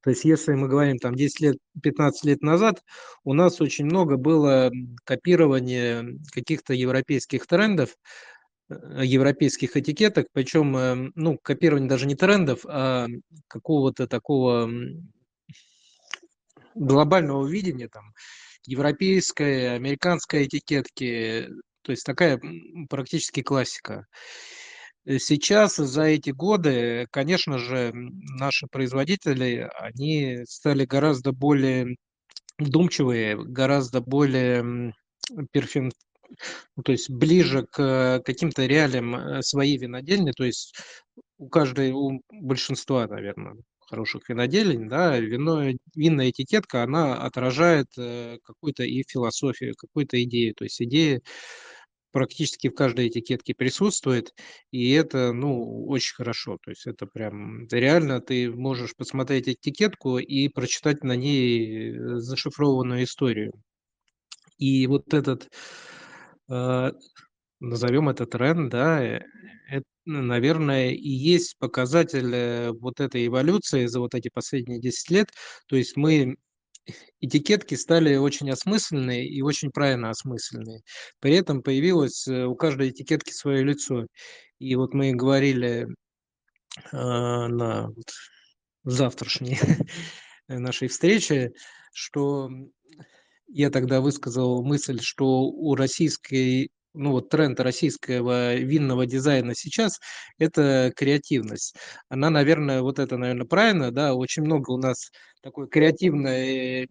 [0.04, 2.82] то есть если мы говорим там 10 лет, 15 лет назад,
[3.24, 4.72] у нас очень много было
[5.06, 7.96] копирования каких-то европейских трендов,
[8.70, 13.08] э, европейских этикеток, причем, ну, копирование даже не трендов, а
[13.48, 14.70] какого-то такого
[16.76, 18.14] глобального видения, там,
[18.66, 21.50] европейской, американской этикетки,
[21.82, 22.42] то есть такая
[22.90, 24.08] практически классика.
[25.06, 31.96] Э, сейчас за эти годы, конечно же, наши производители, они стали гораздо более
[32.58, 34.94] вдумчивые, гораздо более
[35.52, 35.92] перфин,
[36.76, 40.76] ну, то есть ближе к каким-то реалиям э, своей винодельни, то есть
[41.38, 43.56] у каждой, у большинства, наверное,
[43.90, 45.64] хороших виноделин, да, вино,
[45.96, 51.22] винная этикетка, она отражает э, какую-то и философию, какую-то идею, то есть идеи
[52.14, 54.34] практически в каждой этикетке присутствует,
[54.72, 56.58] и это, ну, очень хорошо.
[56.64, 63.04] То есть это прям реально ты можешь посмотреть этикетку и прочитать на ней э, зашифрованную
[63.04, 63.52] историю.
[64.58, 65.50] И вот этот,
[66.50, 66.92] э,
[67.64, 74.14] назовем это тренд, да, это, наверное, и есть показатель э, вот этой эволюции за вот
[74.14, 75.30] эти последние 10 лет.
[75.68, 76.36] То есть мы
[77.22, 80.82] этикетки стали очень осмысленные и очень правильно осмысленные.
[81.20, 84.08] При этом появилось э, у каждой этикетки свое лицо.
[84.60, 85.88] И вот мы говорили э,
[86.92, 88.12] на вот,
[88.84, 89.58] завтрашней
[90.50, 91.54] нашей встрече,
[91.94, 92.50] что
[93.48, 100.00] я тогда высказал мысль, что у российской ну вот тренд российского винного дизайна сейчас–
[100.38, 101.76] это креативность.
[102.10, 106.88] Она, наверное, вот это, наверное, правильно, да, очень много у нас такой креативной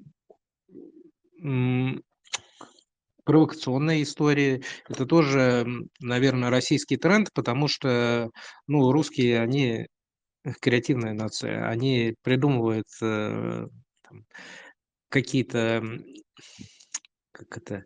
[3.25, 4.63] провокационной истории.
[4.89, 5.67] Это тоже,
[6.01, 8.31] наверное, российский тренд, потому что,
[8.67, 9.87] ну, русские, они
[10.61, 13.67] креативная нация, они придумывают э,
[15.09, 15.83] какие-то,
[17.33, 17.85] как это,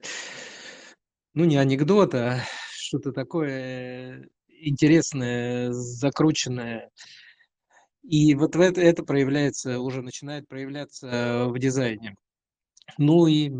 [1.37, 2.41] ну, не анекдот, а
[2.73, 6.91] что-то такое интересное, закрученное.
[8.03, 12.15] И вот это, это проявляется, уже начинает проявляться в дизайне.
[12.99, 13.51] Ну и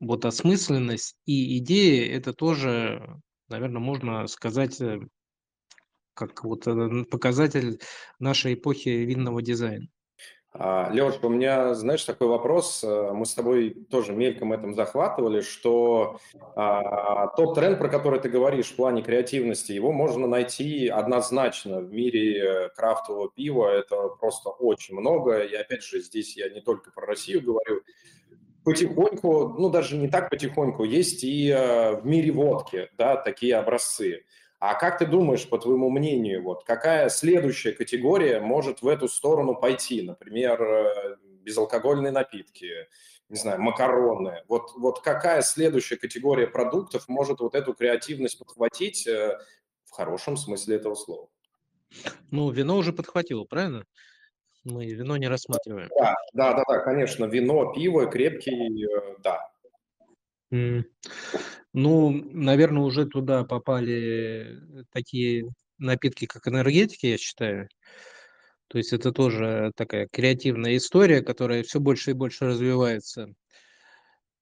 [0.00, 5.00] вот осмысленность и идеи, это тоже, наверное, можно сказать, э,
[6.12, 7.80] как вот э, показатель
[8.18, 9.86] нашей эпохи винного дизайна.
[10.52, 12.82] А, Леш, у меня, знаешь, такой вопрос.
[12.82, 16.18] Э, мы с тобой тоже мельком этом захватывали, что
[16.56, 21.92] а, тот тренд, про который ты говоришь в плане креативности, его можно найти однозначно в
[21.92, 23.68] мире крафтового пива.
[23.68, 25.40] Это просто очень много.
[25.40, 27.82] И опять же, здесь я не только про Россию говорю.
[28.64, 34.24] Потихоньку, ну даже не так потихоньку, есть и э, в мире водки, да, такие образцы.
[34.60, 39.54] А как ты думаешь, по твоему мнению, вот какая следующая категория может в эту сторону
[39.54, 40.02] пойти?
[40.02, 42.88] Например, э, безалкогольные напитки,
[43.28, 44.42] не знаю, макароны.
[44.48, 49.38] Вот, вот какая следующая категория продуктов может вот эту креативность подхватить э,
[49.84, 51.28] в хорошем смысле этого слова?
[52.32, 53.84] Ну, вино уже подхватило, правильно?
[54.64, 55.88] Мы вино не рассматриваем.
[55.98, 57.26] Да, да, да, да конечно.
[57.26, 59.52] Вино, пиво, крепкий, э, да.
[60.50, 60.84] Ну,
[61.74, 65.44] наверное, уже туда попали такие
[65.78, 67.68] напитки, как энергетики, я считаю.
[68.68, 73.32] То есть это тоже такая креативная история, которая все больше и больше развивается.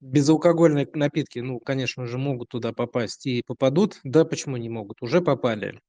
[0.01, 3.99] Безалкогольные напитки, ну, конечно же, могут туда попасть и попадут.
[4.05, 5.01] Да, почему не могут?
[5.01, 5.81] Уже попали.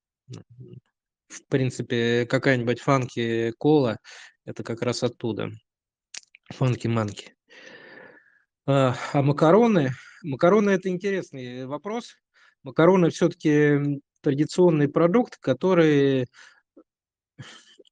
[1.28, 3.98] В принципе, какая-нибудь фанки-кола,
[4.46, 5.52] это как раз оттуда.
[6.54, 7.36] Фанки-манки.
[8.66, 9.92] А макароны,
[10.24, 12.16] макароны– это интересный вопрос.
[12.64, 16.28] Макароны все-таки традиционный продукт, который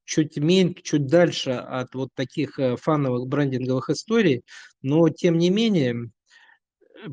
[0.05, 4.43] чуть меньше, чуть дальше от вот таких э, фановых брендинговых историй,
[4.81, 6.11] но тем не менее,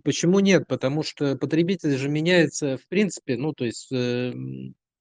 [0.05, 0.67] почему нет?
[0.69, 4.33] Потому что потребитель же меняется в принципе, ну то есть э,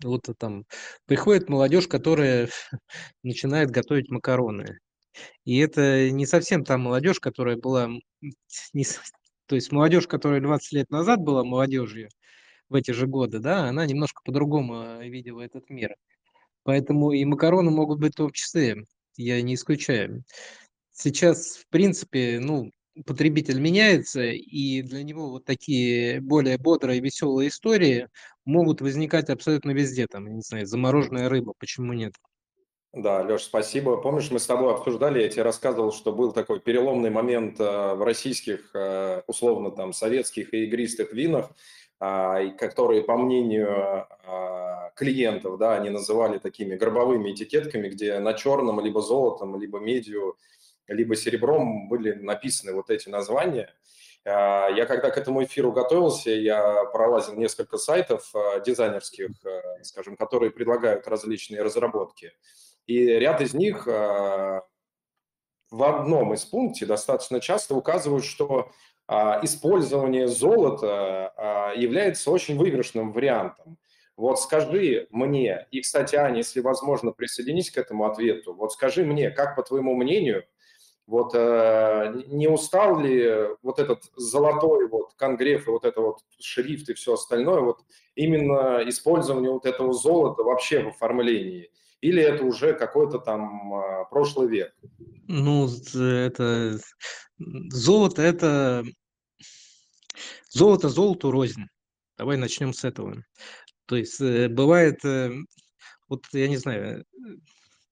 [0.04, 0.66] вот там
[1.06, 2.50] приходит молодежь, которая
[3.24, 4.80] начинает готовить макароны.
[5.44, 7.90] И это не совсем та молодежь, которая была,
[8.74, 8.86] не,
[9.52, 12.08] то есть молодежь, которая 20 лет назад была молодежью
[12.70, 15.94] в эти же годы, да, она немножко по-другому э, видела этот мир.
[16.64, 18.86] Поэтому и макароны могут быть в том числе,
[19.18, 20.24] я не исключаю.
[20.94, 22.72] Сейчас, в принципе, ну,
[23.06, 28.08] потребитель меняется, и для него вот такие более бодрые, веселые истории
[28.46, 30.08] могут возникать абсолютно везде.
[30.08, 32.14] Там, не знаю, замороженная рыба, почему нет?
[32.94, 33.96] Да, Леш, спасибо.
[33.98, 38.04] Помнишь, мы с тобой обсуждали, я тебе рассказывал, что был такой переломный момент э, в
[38.04, 41.52] российских, э, условно, там, советских и игристых винах,
[42.04, 48.80] а, которые, по мнению а, клиентов, да, они называли такими гробовыми этикетками, где на черном
[48.80, 50.36] либо золотом, либо медью,
[50.88, 53.72] либо серебром были написаны вот эти названия.
[54.26, 58.34] А, я когда к этому эфиру готовился, я пролазил несколько сайтов
[58.66, 59.30] дизайнерских,
[59.84, 62.34] скажем, которые предлагают различные разработки.
[62.88, 63.86] И ряд из них
[65.72, 68.70] в одном из пунктов достаточно часто указывают, что
[69.08, 73.78] а, использование золота а, является очень выигрышным вариантом.
[74.18, 79.32] Вот скажи мне, и, кстати, Аня, если возможно, присоединись к этому ответу, вот скажи мне,
[79.32, 80.46] как по твоему мнению,
[81.08, 86.94] вот не устал ли вот этот золотой вот конгреф и вот это вот шрифт и
[86.94, 87.80] все остальное, вот
[88.16, 91.72] именно использование вот этого золота вообще в оформлении?
[92.02, 94.76] Или это уже какой-то там э, прошлый век?
[95.28, 96.80] Ну, это
[97.38, 98.84] золото– это
[100.54, 101.68] Золото золоту рознь.
[102.18, 103.24] Давай начнем с этого.
[103.86, 105.32] То есть э, бывает, э,
[106.10, 107.04] вот я не знаю, э,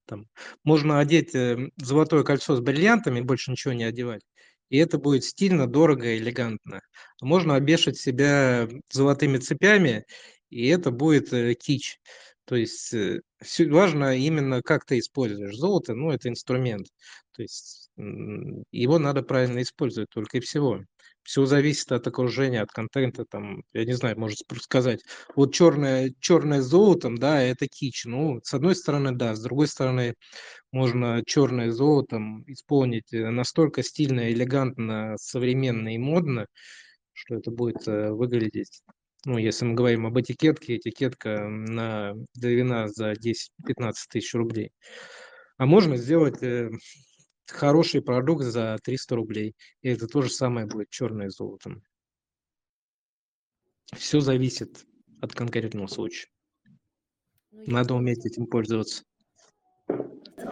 [0.06, 0.28] там,
[0.66, 1.34] можно одеть
[1.78, 4.24] золотое кольцо с бриллиантами, больше ничего не одевать,
[4.70, 6.82] и это будет стильно, дорого, элегантно.
[7.22, 10.06] Можно обешать себя золотыми цепями,
[10.50, 12.00] и это будет кич.
[12.50, 12.96] То есть
[13.60, 15.56] важно именно, как ты используешь.
[15.56, 16.88] Золото, ну, это инструмент.
[17.36, 17.92] То есть
[18.72, 20.80] его надо правильно использовать только и всего.
[21.22, 25.02] Все зависит от окружения, от контента, там, я не знаю, может сказать,
[25.36, 28.06] вот черное, черное с золотом, да, это кич.
[28.06, 30.16] Ну, с одной стороны, да, с другой стороны,
[30.72, 36.48] можно черное с золотом исполнить э, настолько стильно, элегантно, современно и модно,
[37.14, 38.82] что это будет э, выглядеть
[39.26, 44.72] ну, если мы говорим об этикетке, этикетка на для вина за 10-15 тысяч рублей.
[45.58, 46.70] А можно сделать э,
[47.48, 49.56] хороший продукт за 300 рублей.
[49.82, 51.84] И это то же самое будет черное золотом.
[53.96, 54.86] Все зависит
[55.22, 56.30] от конкретного случая.
[57.52, 59.04] Ну, Надо уметь этим пользоваться.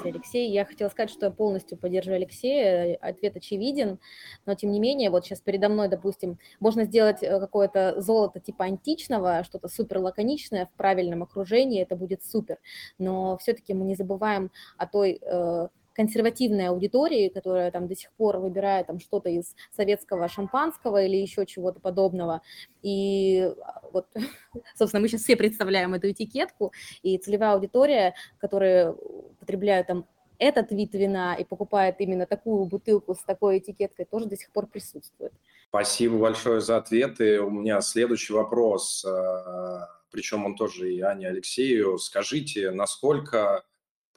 [0.10, 0.52] Алексей.
[0.52, 4.00] Я хотела сказать, что я полностью поддерживаю Алексея, ответ очевиден,
[4.46, 8.66] но тем не менее, вот сейчас передо мной, допустим, можно сделать э, какое-то золото типа
[8.66, 12.58] античного, что-то супер лаконичное в правильном окружении, это будет супер,
[12.98, 15.68] но все-таки мы не забываем о той э,
[15.98, 21.46] консервативной аудитории, которая там до сих пор выбирает там что-то из советского шампанского или еще
[21.48, 22.42] чего-то подобного.
[22.84, 24.06] И а, вот,
[24.78, 28.96] собственно, мы сейчас все представляем эту этикетку, и целевая аудитория, которая
[29.40, 30.06] потребляют там
[30.38, 34.68] этот вид вина и покупает именно такую бутылку с такой этикеткой, тоже до сих пор
[34.68, 35.34] присутствует.
[35.70, 37.42] Спасибо большое за ответы.
[37.42, 41.98] У меня следующий вопрос, а, причем он тоже и Ане Алексею.
[41.98, 43.66] Скажите, насколько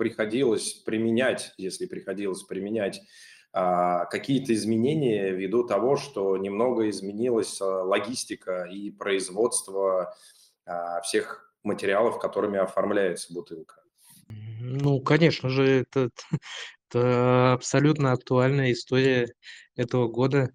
[0.01, 3.03] приходилось применять, если приходилось применять
[3.53, 10.17] а, какие-то изменения ввиду того, что немного изменилась а, логистика и производство
[10.65, 13.83] а, всех материалов, которыми оформляется бутылка.
[14.31, 16.09] Ну, конечно же, это,
[16.89, 19.29] это абсолютно актуальная история
[19.77, 20.49] этого года.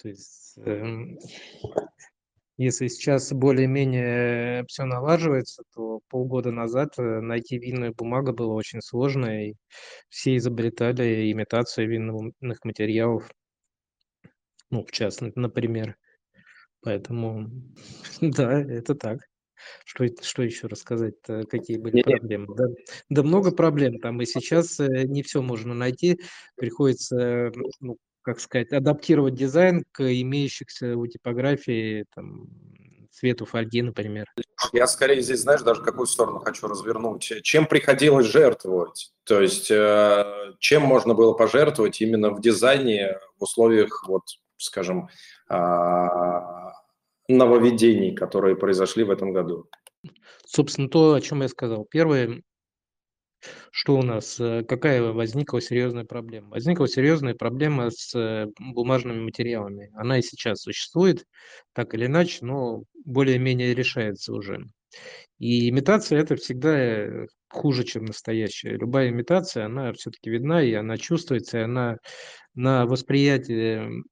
[0.00, 1.18] То есть, эм,
[2.58, 9.48] если сейчас более-менее все налаживается, то полгода назад э, найти винную бумагу было очень сложно,
[9.48, 9.54] и
[10.08, 13.30] все изобретали имитацию винных материалов,
[14.70, 15.96] ну, в частности, например.
[16.82, 17.48] Поэтому,
[18.20, 19.20] да, это так.
[19.84, 21.14] Что, что еще рассказать?
[21.48, 22.54] Какие были проблемы?
[22.56, 22.64] Да,
[23.08, 26.20] да много проблем там, и сейчас э, не все можно найти.
[26.56, 27.98] Приходится ну,
[28.28, 32.48] как сказать, адаптировать дизайн к имеющихся у типографии там,
[33.10, 34.26] цвету фольги, например.
[34.72, 37.32] Я скорее здесь, знаешь, даже какую сторону хочу развернуть.
[37.42, 39.12] Чем приходилось жертвовать?
[39.24, 44.24] То есть э, чем можно было пожертвовать именно в дизайне в условиях вот
[44.58, 45.08] скажем,
[45.48, 46.72] а,
[47.28, 49.68] нововведений, которые произошли в этом году?
[50.44, 51.84] Собственно, то, о чем я сказал.
[51.84, 52.42] Первое,
[53.70, 56.50] что у нас, э, какая возникла серьезная проблема?
[56.50, 59.90] Возникла серьезная проблема с э, бумажными материалами.
[59.94, 61.24] Она и сейчас существует,
[61.72, 64.64] так или иначе, но более-менее решается уже.
[65.38, 68.76] И имитация это всегда э, хуже, чем настоящая.
[68.76, 71.98] Любая имитация, она все-таки видна, и она чувствуется, и она
[72.54, 74.02] на восприятие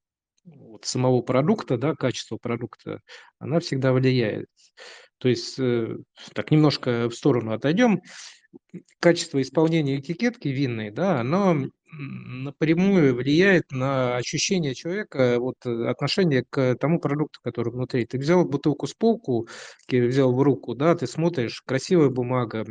[0.45, 3.01] вот самого продукта, да, качества продукта,
[3.41, 4.47] она всегда влияет.
[5.19, 5.57] То есть,
[6.35, 8.03] так немножко в сторону отойдем,
[9.01, 11.67] качество исполнения этикетки винной, да, оно
[11.99, 18.05] напрямую влияет на ощущение человека, вот э, отношение к тому продукту, который внутри.
[18.07, 19.49] Ты взял бутылку с полку,
[19.89, 22.67] взял в руку, да, ты смотришь, красивая бумага,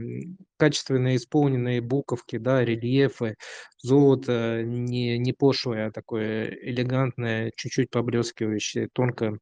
[0.57, 3.35] качественно исполненные буковки, да, рельефы,
[3.81, 9.39] золото не, не пошлое, а такое элегантное, чуть-чуть поблескивающее, тонко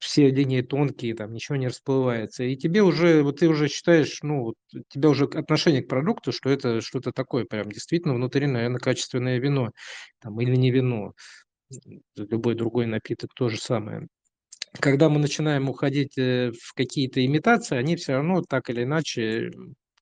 [0.00, 2.44] все линии тонкие, там ничего не расплывается.
[2.44, 6.32] И тебе уже, вот ты уже считаешь, ну, вот, у тебя уже отношение к продукту,
[6.32, 9.70] что это что-то такое, прям действительно внутри, наверное, качественное вино,
[10.20, 11.14] там, или не вино,
[12.16, 14.06] любой другой напиток то же самое.
[14.80, 19.50] Когда мы начинаем уходить э, в какие-то имитации, они все равно так или иначе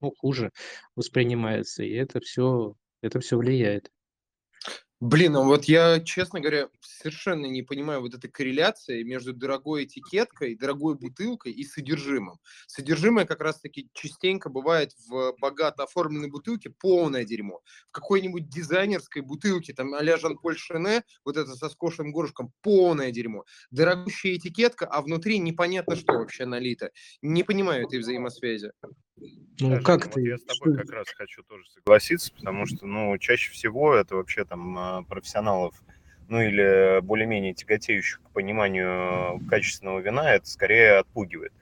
[0.01, 0.51] ну, хуже
[0.97, 3.90] воспринимаются, и это все, это все влияет.
[5.01, 10.57] Блин, ну вот я, честно говоря, совершенно не понимаю вот этой корреляции между дорогой этикеткой,
[10.57, 12.38] дорогой бутылкой и содержимым.
[12.66, 17.61] Содержимое как раз-таки частенько бывает в богато оформленной бутылке полное дерьмо.
[17.90, 23.44] В какой-нибудь дизайнерской бутылке, там а-ля Жан-Поль Шене, вот это со скошенным горлышком, полное дерьмо.
[23.70, 26.90] Дорогущая этикетка, а внутри непонятно, что вообще налито.
[27.20, 28.72] Не понимаю этой взаимосвязи.
[29.59, 30.21] Ну, Даже, как ты?
[30.21, 34.45] Я с тобой как раз хочу тоже согласиться, потому что, ну, чаще всего это вообще
[34.45, 35.75] там а, профессионалов,
[36.29, 41.53] ну, или более-менее тяготеющих к пониманию качественного вина, это скорее отпугивает.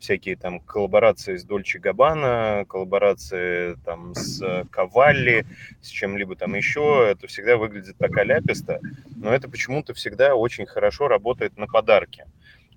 [0.00, 5.46] Всякие там коллаборации с Дольче Габбана, коллаборации там с Кавалли,
[5.80, 8.80] с чем-либо там еще, это всегда выглядит так аляписто,
[9.16, 12.26] но это почему-то всегда очень хорошо работает на подарки.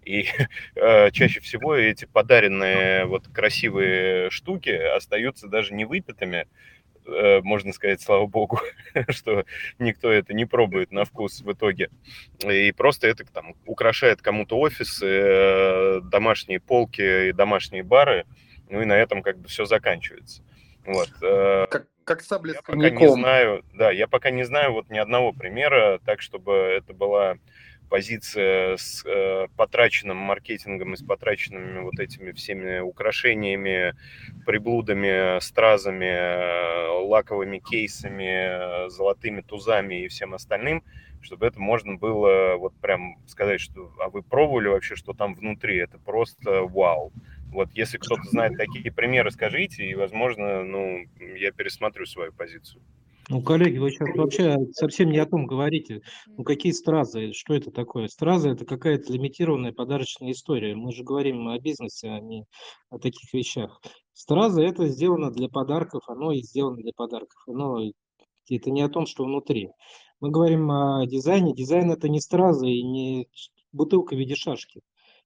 [0.08, 0.26] И
[0.76, 6.48] э, чаще всего эти подаренные вот красивые штуки остаются даже не выпитыми,
[7.06, 8.62] э, можно сказать, слава богу,
[9.10, 9.44] что
[9.80, 11.90] никто это не пробует на вкус в итоге.
[12.40, 18.26] И просто это там украшает кому-то офисы, э, домашние полки и домашние бары,
[18.70, 20.42] ну и на этом как бы все заканчивается.
[20.86, 21.10] Вот.
[21.22, 25.00] Э, как, как сабля я пока не знаю, да, я пока не знаю вот ни
[25.00, 27.40] одного примера, так чтобы это была
[27.90, 33.94] позиция с э, потраченным маркетингом и с потраченными вот этими всеми украшениями,
[34.46, 40.84] приблудами, стразами, э, лаковыми кейсами, э, золотыми тузами и всем остальным,
[41.22, 45.78] чтобы это можно было вот прям сказать, что а вы пробовали вообще, что там внутри,
[45.78, 47.12] это просто вау.
[47.52, 51.06] Вот если кто-то знает такие примеры, скажите, и, возможно, ну,
[51.38, 52.82] я пересмотрю свою позицию.
[53.30, 56.02] Ну, коллеги, вы сейчас вообще совсем не о том говорите.
[56.28, 57.34] Ну, какие стразы?
[57.34, 58.08] Что это такое?
[58.08, 60.76] Стразы– это какая-то лимитированная подарочная история.
[60.76, 62.46] Мы же говорим о бизнесе, а не
[62.90, 63.82] о таких вещах.
[64.14, 67.44] Стразы– это сделано для подарков, оно и сделано для подарков.
[67.48, 67.82] Оно,
[68.50, 69.72] это не о том, что внутри.
[70.22, 71.54] Мы говорим о дизайне.
[71.54, 73.28] Дизайн– это не стразы и не
[73.74, 74.80] бутылка в виде шашки.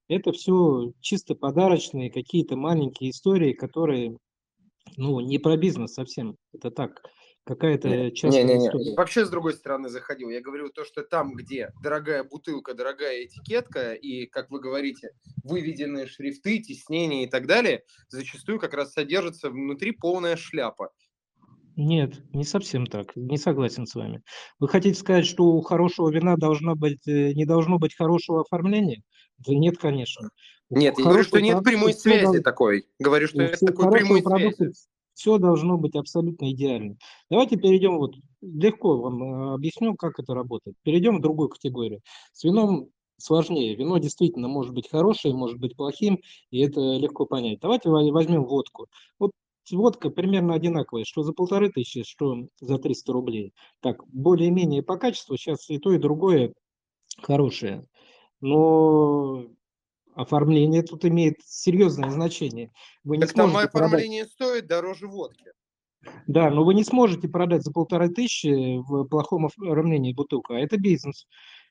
[0.08, 4.18] Это все чисто подарочные какие-то маленькие истории, которые,
[4.98, 6.36] ну, не про бизнес совсем.
[6.52, 7.04] Это так–
[7.46, 8.68] какая-то частная не, не, не.
[8.68, 8.96] история.
[8.96, 10.30] Вообще с другой стороны заходил.
[10.30, 15.12] Я говорю то, что там, где дорогая бутылка, дорогая этикетка и, как вы говорите,
[15.44, 20.92] выведенные шрифты, теснения и так далее, зачастую как раз содержится внутри полная шляпа.
[21.76, 23.16] Нет, не совсем так.
[23.16, 24.22] Не согласен с вами.
[24.60, 29.02] Вы хотите сказать, что у хорошего вина должно быть, э, не должно быть хорошего оформления?
[29.38, 30.30] Да нет, конечно.
[30.70, 32.88] Нет, я говорю, что нет прямой связи такой.
[33.00, 34.74] Говорю, что нет такой прямой связи
[35.22, 36.98] все должно быть абсолютно идеально.
[37.30, 40.76] Давайте перейдем, вот легко вам э, объясню, как это работает.
[40.82, 42.02] Перейдем в другую категорию.
[42.34, 43.76] С вином сложнее.
[43.76, 46.20] Вино действительно может быть хорошее, может быть плохим,
[46.50, 47.60] и это легко понять.
[47.62, 48.88] Давайте возьмем водку.
[49.20, 49.32] Вот
[49.72, 53.54] водка примерно одинаковая, что за полторы тысячи, что за 300 рублей.
[53.80, 56.52] Так, более-менее по качеству сейчас и то, и другое
[57.22, 57.86] хорошее.
[58.40, 59.46] Но
[60.16, 62.72] оформление тут имеет серьезное значение.
[63.04, 64.32] Вы не так там оформление продать...
[64.32, 65.52] стоит дороже водки.
[66.28, 70.78] Да, но вы не сможете продать за полторы тысячи в плохом оформлении бутылку, а это
[70.78, 71.28] бизнес.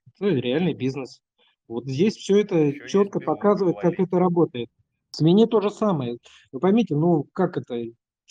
[0.07, 1.21] Это реальный бизнес.
[1.69, 4.69] Вот здесь все это Еще четко показывает, как это работает.
[5.11, 6.19] С вине то же самое.
[6.53, 7.83] Вы поймите, ну как это,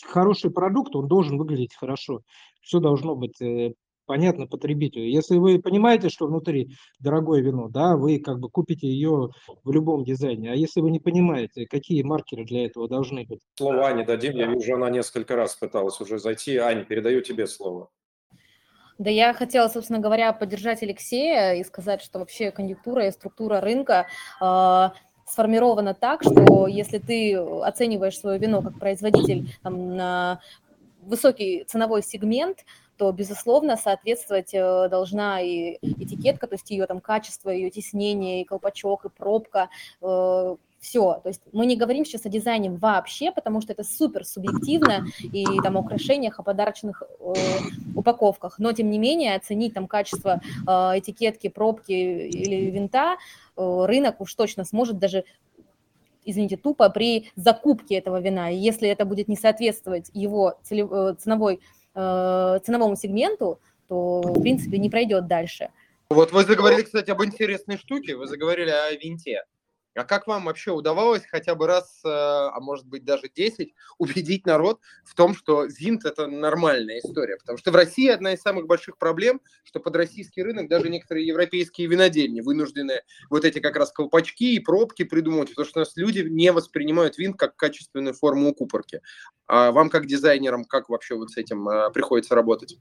[0.03, 2.22] хороший продукт, он должен выглядеть хорошо.
[2.62, 3.74] Все должно быть э,
[4.10, 5.07] понятно потребителю.
[5.07, 9.30] Если вы понимаете, что внутри дорогое вино, да, вы как бы купите ее
[9.64, 10.51] в любом дизайне.
[10.51, 13.41] А если вы не понимаете, какие маркеры для этого должны быть?
[13.53, 16.57] Слово Ане дадим, я вижу, она несколько раз пыталась уже зайти.
[16.57, 17.91] Аня, передаю тебе слово.
[18.97, 24.07] Да я хотела, собственно говоря, поддержать Алексея и сказать, что вообще конъюнктура и структура рынка
[24.41, 24.89] э,
[25.28, 30.41] сформирована так, что если ты оцениваешь свое вино как производитель там, на
[31.03, 32.66] высокий ценовой сегмент,
[32.99, 38.43] то, безусловно, соответствовать э, должна и этикетка, то есть ее там качество, ее теснение, и
[38.43, 39.69] колпачок, и пробка,
[40.01, 41.19] э, все.
[41.23, 45.45] То есть мы не говорим сейчас о дизайне вообще, потому что это супер субъективно и
[45.63, 47.33] там о украшениях, о подарочных э,
[47.95, 48.59] упаковках.
[48.59, 53.15] Но тем не менее оценить там качество э, этикетки, пробки или винта
[53.55, 55.23] э, рынок уж точно сможет даже
[56.25, 58.51] извините, тупо при закупке этого вина.
[58.51, 61.61] И если это будет не соответствовать его целев, э, ценовой,
[61.95, 65.69] э, ценовому сегменту, то, в принципе, не пройдет дальше.
[66.09, 69.43] Вот вы заговорили, кстати, об интересной штуке, вы заговорили о винте.
[69.95, 74.45] А как вам вообще удавалось хотя бы раз, э, а может быть даже 10, убедить
[74.45, 77.37] народ в том, что винт– это нормальная история?
[77.37, 81.27] Потому что в России одна из самых больших проблем, что под российский рынок даже некоторые
[81.27, 85.93] европейские винодельни вынуждены вот эти как раз колпачки и пробки придумывать, потому что у нас
[85.95, 89.01] люди не воспринимают винт как качественную форму укупорки.
[89.47, 92.77] А вам как дизайнерам, как вообще вот с этим э, приходится работать?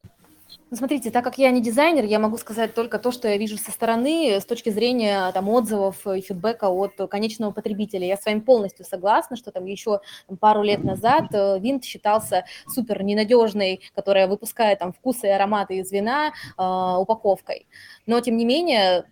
[0.70, 3.56] Ну, смотрите, так как я не дизайнер, я могу сказать только то, что я вижу
[3.56, 8.06] со стороны, с точки зрения там, отзывов и фидбэка от конечного потребителя.
[8.06, 10.00] Я с вами полностью согласна, что там еще
[10.40, 15.90] пару лет назад э, Винт считался супер ненадежной, которая выпускает там вкусы и ароматы из
[15.90, 17.66] вина э, упаковкой.
[18.04, 19.06] Но, тем не менее,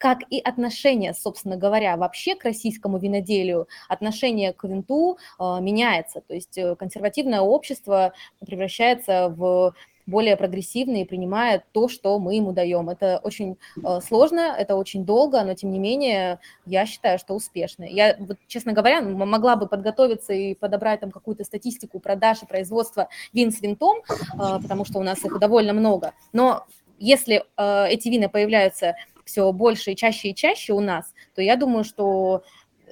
[0.00, 6.22] как и отношение, собственно говоря, вообще к российскому виноделию, отношение к винту э, меняется.
[6.26, 9.74] То есть э, консервативное общество превращается в
[10.06, 12.88] более прогрессивный и принимает то, что мы ему даем.
[12.88, 17.84] Это очень э, сложно, это очень долго, но тем не менее я считаю, что успешно.
[17.84, 23.08] Я, вот, честно говоря, могла бы подготовиться и подобрать там какую-то статистику продаж и производства
[23.32, 26.12] вин с винтом, э, потому что у нас их довольно много.
[26.32, 26.66] Но
[26.98, 31.56] если э, эти вины появляются все больше и чаще и чаще у нас, то я
[31.56, 32.42] думаю, что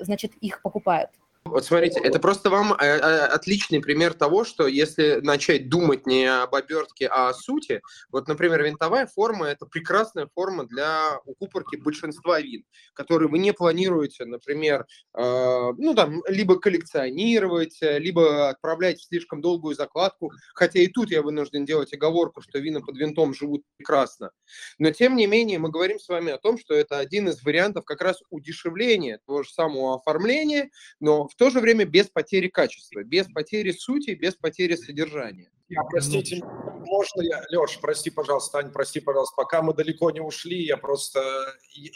[0.01, 1.11] значит их покупают.
[1.51, 6.27] Вот смотрите, это просто вам э, э, отличный пример того, что если начать думать не
[6.27, 7.81] об обертке, а о сути,
[8.11, 14.25] вот, например, винтовая форма– это прекрасная форма для укупорки большинства вин, которые вы не планируете,
[14.25, 21.11] например, э, ну, там, либо коллекционировать, либо отправлять в слишком долгую закладку, хотя и тут
[21.11, 24.31] я вынужден делать оговорку, что вина под винтом живут прекрасно.
[24.79, 27.85] Но, тем не менее, мы говорим с вами о том, что это один из вариантов
[27.85, 30.71] как раз удешевления того же самого оформления,
[31.01, 35.51] но в то же время без потери качества, без потери сути, без потери содержания.
[35.71, 36.43] Я, простите,
[36.87, 41.21] можно я, Леш, прости, пожалуйста, Ань, прости, пожалуйста, пока мы далеко не ушли, я просто,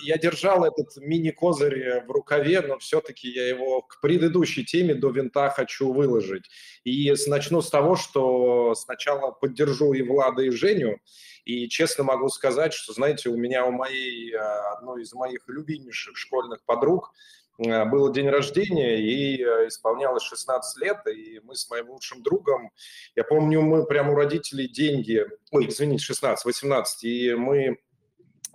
[0.04, 5.48] я держал этот мини-козырь в рукаве, но все-таки я его к предыдущей теме до винта
[5.48, 6.44] хочу выложить.
[6.84, 10.98] И начну с того, что сначала поддержу и Влада, и Женю,
[11.46, 14.34] и честно могу сказать, что, знаете, у меня, у моей,
[14.76, 17.14] одной из моих любимейших школьных подруг,
[17.58, 22.70] был день рождения, и э, исполнялось 16 лет, и мы с моим лучшим другом,
[23.14, 27.78] я помню, мы прямо у родителей деньги, ой, извините, 16, 18, и мы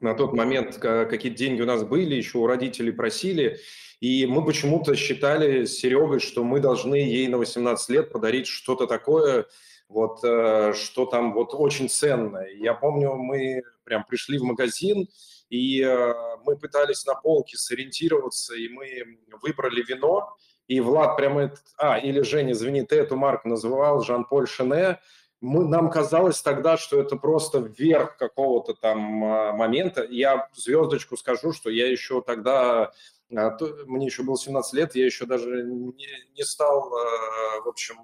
[0.02, 3.60] на тот момент какие-то деньги у нас были, еще у родителей просили,
[4.00, 8.86] и мы почему-то считали с Серегой, что мы должны ей на 18 лет подарить что-то
[8.86, 9.46] такое,
[9.90, 12.50] вот, э, что там вот очень ценное.
[12.56, 15.08] Я помню, мы прям пришли в магазин,
[15.50, 20.36] и э, мы пытались на полке сориентироваться, и мы выбрали вино,
[20.68, 25.00] и Влад прямо, а, или Женя, извини, ты эту марку называл, Жан-Поль Шене,
[25.42, 30.04] мы, нам казалось тогда, что это просто верх какого-то там а, момента.
[30.10, 32.92] Я звездочку скажу, что я еще тогда
[33.36, 37.98] а, мне еще было 17 лет, я еще даже не, не стал, а, в общем,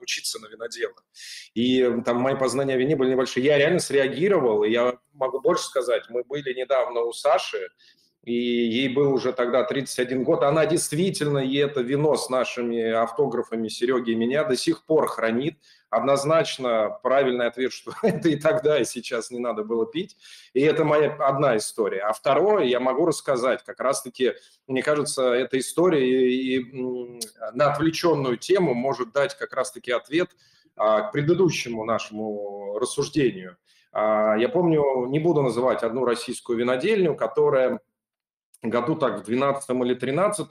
[0.00, 0.94] учиться на винодела.
[1.54, 3.44] И там мои познания о вине были небольшие.
[3.44, 6.04] Я реально среагировал, и я могу больше сказать.
[6.08, 7.68] Мы были недавно у Саши,
[8.24, 10.42] и ей был уже тогда 31 год.
[10.42, 15.58] Она действительно, и это вино с нашими автографами Сереги и меня до сих пор хранит
[15.90, 20.16] однозначно правильный ответ, что это и тогда, и сейчас не надо было пить.
[20.54, 22.00] И это моя одна история.
[22.00, 23.62] А второе я могу рассказать.
[23.62, 24.32] Как раз-таки,
[24.66, 27.20] мне кажется, эта история и, и
[27.52, 30.30] на отвлеченную тему может дать как раз-таки ответ
[30.76, 33.58] а, к предыдущему нашему рассуждению.
[33.92, 37.80] А, я помню, не буду называть одну российскую винодельню, которая
[38.70, 40.48] году так в 12 или 13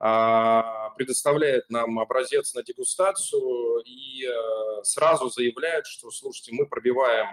[0.00, 7.26] а, предоставляет нам образец на дегустацию и э, сразу заявляет, что, слушайте, мы пробиваем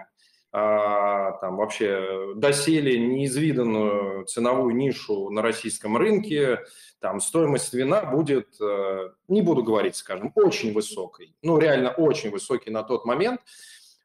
[0.52, 6.64] а, там вообще доселе неизвиданную ценовую нишу на российском рынке,
[6.98, 12.70] там стоимость вина будет, э, не буду говорить, скажем, очень высокой, ну реально очень высокий
[12.70, 13.40] на тот момент.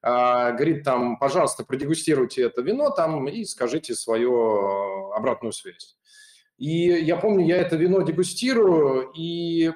[0.04, 5.96] А, говорит там, пожалуйста, продегустируйте это вино там и скажите свою э, обратную связь.
[6.58, 9.72] И я помню, я это вино дегустирую, и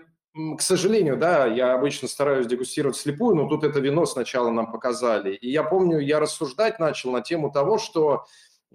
[0.58, 5.34] к сожалению, да, я обычно стараюсь дегустировать слепую, но тут это вино сначала нам показали.
[5.34, 8.26] И я помню, я рассуждать начал на тему того, что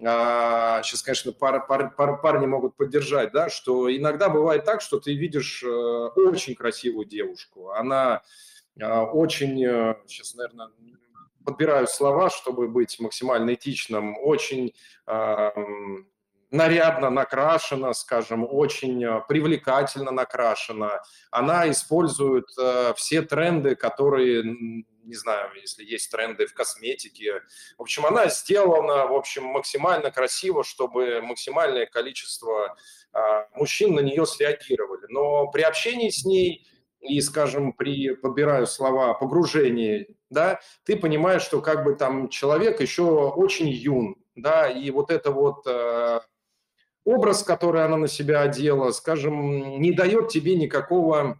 [0.03, 4.99] а, сейчас, конечно, пар, пар, пар, парни могут поддержать, да, что иногда бывает так, что
[4.99, 8.23] ты видишь э, очень красивую девушку, она
[8.79, 10.69] э, очень, э, сейчас, наверное,
[11.45, 14.73] подбираю слова, чтобы быть максимально этичным, очень
[15.07, 15.51] э,
[16.51, 21.01] нарядно накрашена, скажем, очень э, привлекательно накрашена.
[21.31, 27.41] Она использует э, все тренды, которые, не знаю, если есть тренды в косметике.
[27.77, 32.75] В общем, она сделана, в общем, максимально красиво, чтобы максимальное количество
[33.13, 33.19] э,
[33.55, 35.05] мужчин на нее среагировали.
[35.07, 36.67] Но при общении с ней
[36.99, 43.03] и, скажем, при, подбираю слова, погружении, да, ты понимаешь, что как бы там человек еще
[43.03, 46.21] очень юн, да, и вот это вот э,
[47.05, 51.39] образ, который она на себя одела, скажем, не дает тебе никакого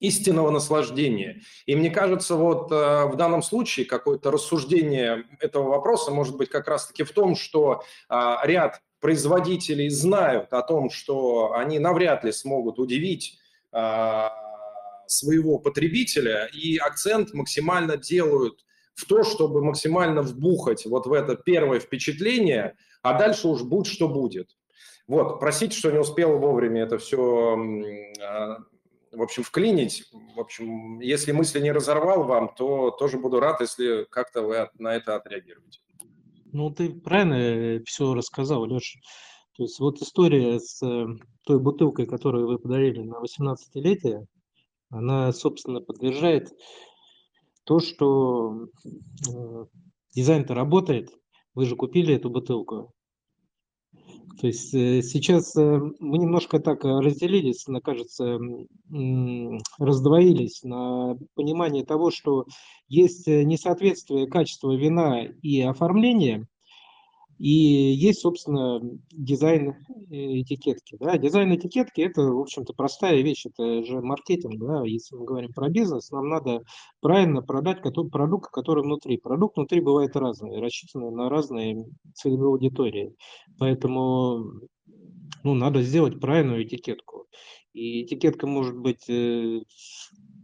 [0.00, 1.40] истинного наслаждения.
[1.66, 6.68] И мне кажется, вот э, в данном случае какое-то рассуждение этого вопроса может быть как
[6.68, 12.78] раз-таки в том, что э, ряд производителей знают о том, что они навряд ли смогут
[12.78, 13.38] удивить
[13.72, 14.28] э,
[15.10, 21.80] своего потребителя, и акцент максимально делают в то, чтобы максимально вбухать вот в это первое
[21.80, 24.56] впечатление– а дальше уж будь что будет.
[25.06, 27.56] Вот, простите, что не успел вовремя это все,
[28.22, 28.58] а,
[29.12, 30.04] в общем, вклинить.
[30.36, 34.94] В общем, если мысли не разорвал вам, то тоже буду рад, если как-то вы на
[34.94, 35.80] это отреагируете.
[36.52, 38.98] Ну, ты правильно все рассказал, Леша.
[39.56, 41.06] То есть вот история с э,
[41.44, 44.26] той бутылкой, которую вы подарили на 18-летие,
[44.90, 46.52] она, собственно, подтверждает
[47.64, 48.68] то, что
[49.26, 49.66] э,
[50.14, 51.10] дизайн-то работает,
[51.54, 52.92] вы же купили эту бутылку.
[54.40, 58.38] То есть э, сейчас э, мы немножко так э, разделились, мне кажется,
[59.78, 62.46] раздвоились на понимании того, что
[62.86, 66.46] есть несоответствие качества вина и оформления–
[67.38, 68.80] и есть, собственно,
[69.12, 69.76] дизайн
[70.10, 70.96] э, этикетки.
[70.98, 71.16] Да?
[71.18, 74.58] Дизайн этикетки– это, в общем-то, простая вещь, это же маркетинг.
[74.58, 74.82] Да?
[74.84, 76.64] Если мы говорим про бизнес, нам надо
[77.00, 77.80] правильно продать
[78.10, 79.18] продукт, который внутри.
[79.18, 83.14] Продукт внутри бывает разный, рассчитанный на разные целевые аудитории.
[83.58, 84.44] Поэтому
[85.44, 87.26] ну, надо сделать правильную этикетку.
[87.72, 89.60] И этикетка может быть э,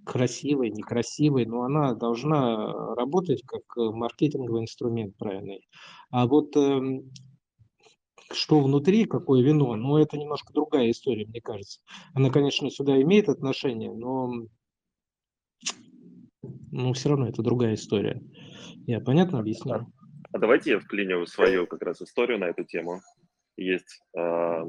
[0.05, 5.67] красивой, некрасивой, но она должна работать как э, маркетинговый инструмент правильный.
[6.11, 7.03] А вот э,
[8.33, 11.81] что внутри, какое вино, ну это немножко другая история, мне кажется.
[12.13, 14.47] Она, конечно, сюда имеет отношение, но
[16.71, 18.23] ну, все равно это другая история.
[18.87, 19.87] Я понятно объяснил?
[20.33, 23.01] А давайте я вклиню свою как раз историю на эту тему.
[23.57, 24.65] Есть э,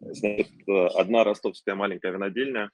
[0.00, 0.50] значит,
[0.94, 2.70] одна ростовская маленькая винодельня,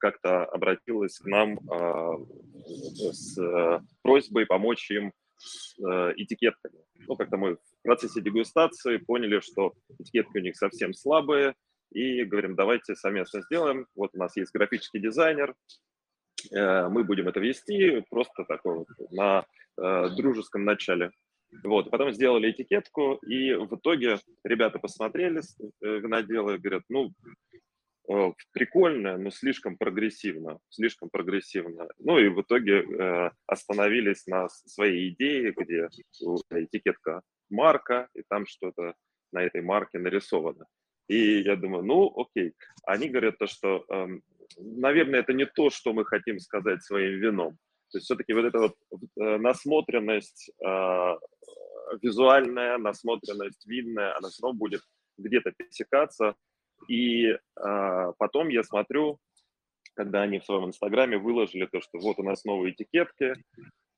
[0.00, 2.16] как-то обратилась к нам а,
[2.66, 6.78] с э, просьбой помочь им с э, этикетками.
[7.06, 11.54] Ну, как-то мы в процессе дегустации поняли, что этикетки у них совсем слабые,
[11.92, 13.86] и говорим, давайте совместно сделаем.
[13.94, 15.54] Вот у нас есть графический дизайнер,
[16.52, 19.44] э, мы будем это вести просто такое вот на
[19.76, 21.10] дружеском начале.
[21.64, 25.40] Вот, потом сделали этикетку, и в итоге ребята посмотрели,
[25.80, 27.10] виноделы, говорят, ну,
[28.52, 31.88] прикольно, но слишком прогрессивно, слишком прогрессивно.
[31.98, 35.88] Ну и в итоге э, остановились на своей идее, где
[36.50, 38.94] этикетка марка, и там что-то
[39.32, 40.66] на этой марке нарисовано.
[41.08, 42.54] И я думаю, ну окей.
[42.84, 44.06] Они говорят то, что, э,
[44.58, 47.58] наверное, это не то, что мы хотим сказать своим вином.
[47.90, 51.16] То есть все-таки вот эта вот э, насмотренность э,
[52.02, 54.82] визуальная, насмотренность видная, она все равно будет
[55.16, 56.34] где-то пересекаться
[56.88, 57.38] и э,
[58.18, 59.18] потом я смотрю,
[59.94, 63.34] когда они в своем инстаграме выложили то, что вот у нас новые этикетки,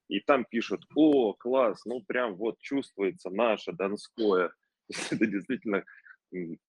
[0.09, 4.53] и там пишут, о, класс, ну прям вот чувствуется наше Донское.
[5.11, 5.85] Это действительно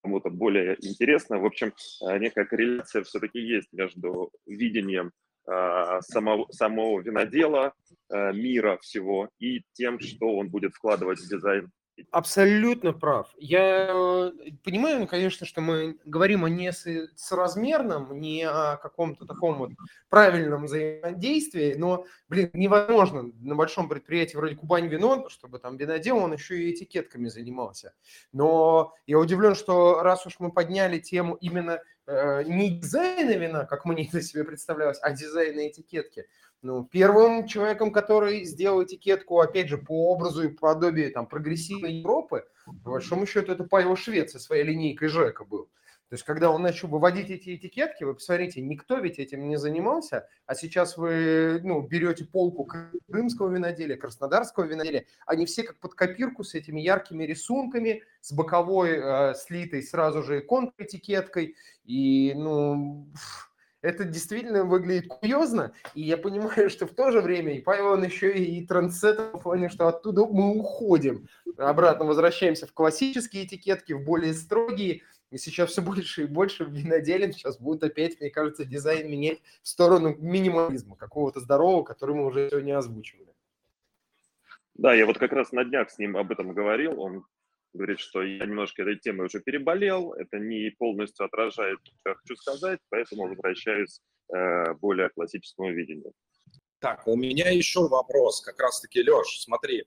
[0.02, 1.40] кому-то более интересно.
[1.40, 5.12] В общем, а, некая корреляция все-таки есть между видением
[5.50, 7.74] э, самого, самого винодела,
[8.10, 11.70] э, мира всего и тем, что он будет вкладывать в дизайн
[12.12, 13.34] Абсолютно прав.
[13.38, 14.32] Я э,
[14.64, 19.72] понимаю, конечно, что мы говорим о несоразмерном, не о каком-то таком вот
[20.08, 26.34] правильном взаимодействии, но, блин, невозможно на большом предприятии вроде Кубань Вино, чтобы там винодел, он
[26.34, 27.94] еще и этикетками занимался.
[28.32, 34.08] Но я удивлен, что раз уж мы подняли тему именно не дизайна вина, как мне
[34.08, 36.26] это себе представлялось, а дизайна этикетки,
[36.62, 42.46] ну, первым человеком, который сделал этикетку, опять же, по образу и подобию там, прогрессивной Европы,
[42.84, 45.70] по большому счету, это Павел Швец со своей линейкой Жека был.
[46.10, 50.30] То есть, когда он начал выводить эти этикетки, вы посмотрите, никто ведь этим не занимался,
[50.46, 52.66] а сейчас вы ну, берете полку
[53.10, 58.92] крымского виноделия, краснодарского виноделия, они все как под копирку с этими яркими рисунками, с боковой
[58.92, 63.10] э, слитой сразу же контр-этикеткой, и, ну,
[63.82, 68.04] это действительно выглядит курьезно, и я понимаю, что в то же время и Павел он
[68.04, 71.28] еще и трендсеттер в плане, что оттуда мы уходим,
[71.58, 77.34] обратно возвращаемся в классические этикетки, в более строгие, и сейчас все больше и больше виноделин
[77.34, 82.50] сейчас будут опять, мне кажется, дизайн менять в сторону минимализма, какого-то здорового, который мы уже
[82.50, 83.34] сегодня озвучивали.
[84.76, 87.02] Да, я вот как раз на днях с ним об этом говорил.
[87.02, 87.26] Он
[87.74, 92.36] говорит, что я немножко этой темой уже переболел, это не полностью отражает, что я хочу
[92.36, 94.02] сказать, поэтому возвращаюсь
[94.34, 96.14] э, более классическому видению.
[96.80, 99.86] Так, у меня еще вопрос, как раз-таки, Леш, смотри,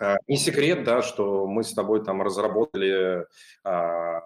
[0.00, 3.26] э, не секрет, да, что мы с тобой там разработали
[3.64, 4.20] э,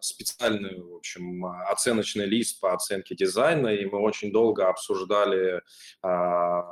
[0.00, 5.62] специальный, в общем, оценочный лист по оценке дизайна, и мы очень долго обсуждали
[6.02, 6.62] э,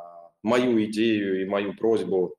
[0.43, 2.37] мою идею и мою просьбу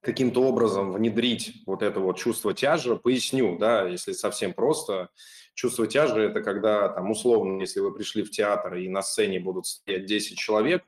[0.00, 5.08] каким-то образом внедрить вот это вот чувство тяжа, поясню, да, если совсем просто.
[5.54, 9.66] Чувство тяжа– это когда, там, условно, если вы пришли в театр и на сцене будут
[9.66, 10.84] стоять 10 человек,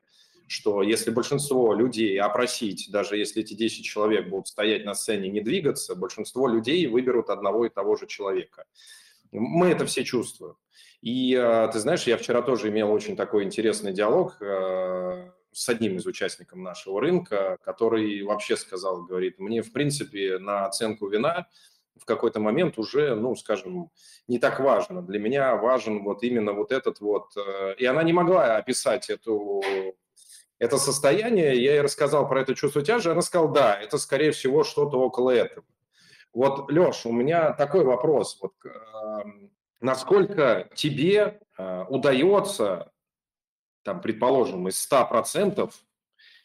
[0.51, 5.31] что если большинство людей опросить, даже если эти 10 человек будут стоять на сцене и
[5.31, 8.65] не двигаться, большинство людей выберут одного и того же человека.
[9.31, 10.57] Мы это все чувствуем.
[11.01, 15.95] И а, ты знаешь, я вчера тоже имел очень такой интересный диалог а, с одним
[15.95, 21.47] из участников нашего рынка, который вообще сказал, говорит, мне, в принципе, на оценку вина
[21.97, 23.89] в какой-то момент уже, ну, скажем,
[24.27, 25.01] не так важно.
[25.01, 27.31] Для меня важен вот именно вот этот вот...
[27.37, 29.61] Э, и она не могла описать эту,
[30.61, 31.55] это состояние.
[31.61, 35.31] Я ей рассказал про это чувство тяжи, она сказала, да, это, скорее всего, что-то около
[35.31, 35.65] этого.
[36.33, 38.37] Вот, Леш, у меня такой вопрос.
[38.39, 38.69] Вот, э,
[39.79, 42.91] насколько тебе э, удается
[43.83, 45.73] там, предположим, из 100%,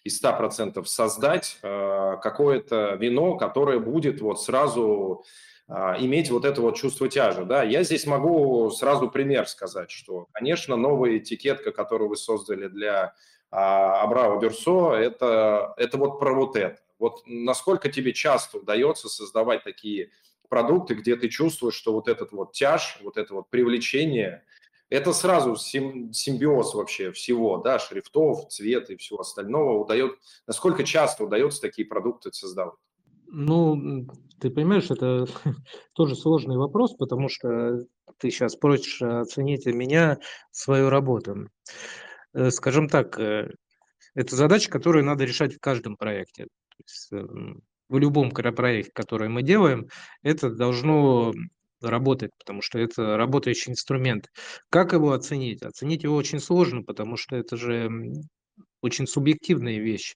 [0.03, 5.25] из 100% создать э, какое-то вино, которое будет вот сразу
[5.69, 7.45] э, иметь вот это вот чувство тяжа.
[7.45, 7.63] Да?
[7.63, 13.13] Я здесь могу сразу пример сказать, что, конечно, новая этикетка, которую вы создали для
[13.51, 16.81] э, Абрау Дюрсо, это, это вот про вот это.
[16.99, 20.11] Вот насколько тебе часто удается создавать такие
[20.49, 24.45] продукты, где ты чувствуешь, что вот этот вот тяж, вот это вот привлечение–
[24.89, 30.13] это сразу симбиоз вообще всего, да, шрифтов, цвета и всего остального удает,
[30.47, 32.75] насколько часто удается такие продукты создавать?
[33.27, 34.07] Ну,
[34.41, 35.27] ты понимаешь, это
[35.95, 37.85] тоже сложный вопрос, потому что
[38.19, 40.19] ты сейчас просишь оценить меня
[40.53, 41.49] свою работу.
[42.37, 43.49] Э, скажем так, э,
[44.15, 46.45] это задача, которую надо решать в каждом проекте.
[46.45, 49.89] То есть, эм, в любом проекте, который мы делаем,
[50.23, 51.33] это должно
[51.81, 54.29] работает, потому что это работающий инструмент.
[54.69, 55.63] Как его оценить?
[55.63, 57.91] Оценить его очень сложно, потому что это же
[58.83, 60.15] очень субъективная вещь.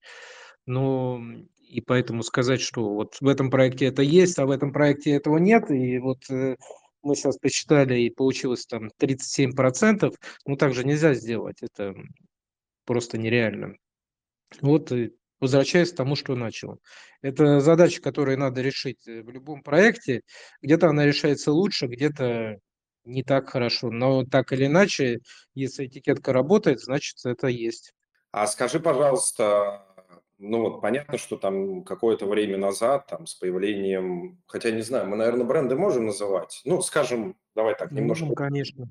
[0.67, 1.23] Но
[1.59, 5.39] и поэтому сказать, что вот в этом проекте это есть, а в этом проекте этого
[5.39, 6.57] нет, и вот э,
[7.03, 10.15] мы сейчас посчитали, и получилось там 37%,
[10.47, 11.95] ну так же нельзя сделать, это
[12.85, 13.77] просто нереально.
[14.61, 14.93] Вот
[15.41, 16.81] возвращаясь к тому, что начал.
[17.23, 20.21] Это задача, которую надо решить э, в любом проекте.
[20.63, 22.59] Где-то она решается лучше, где-то
[23.05, 23.91] не так хорошо.
[23.91, 25.21] Но так или иначе,
[25.55, 27.93] если этикетка работает, значит это есть.
[28.33, 29.87] А скажи, пожалуйста,
[30.41, 35.17] ну вот понятно, что там какое-то время назад, там с появлением, хотя не знаю, мы,
[35.17, 36.63] наверное, бренды можем называть.
[36.65, 38.25] Ну, скажем, давай так немножко.
[38.25, 38.91] Ну, конечно.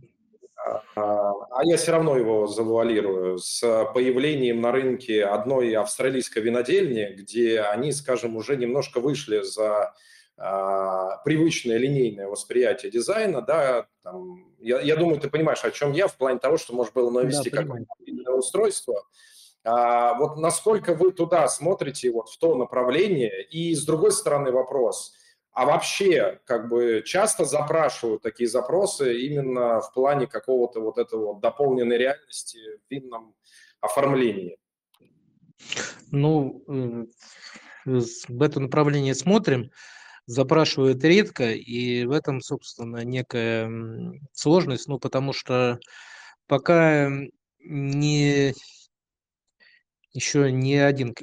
[0.96, 3.40] А, а я все равно его завуалирую.
[3.40, 3.62] С
[3.94, 9.94] появлением на рынке одной австралийской винодельни, где они, скажем, уже немножко вышли за
[10.38, 16.08] а, привычное линейное восприятие дизайна, да, там, я, я думаю, ты понимаешь, о чем я,
[16.08, 19.04] в плане того, что можно было навести да, какое-то устройство.
[19.72, 25.14] А, вот насколько вы туда смотрите, вот в то направление, и с другой стороны вопрос–
[25.52, 31.98] а вообще, как бы часто запрашивают такие запросы именно в плане какого-то вот этого дополненной
[31.98, 33.36] реальности в винном
[33.82, 34.58] оформлении?
[36.12, 36.64] Ну,
[37.86, 39.72] в это направление смотрим,
[40.28, 43.70] запрашивают редко, и в этом, собственно, некая
[44.32, 45.80] сложность, ну, потому что
[46.48, 47.10] пока
[47.60, 48.54] не
[50.14, 51.14] еще ни один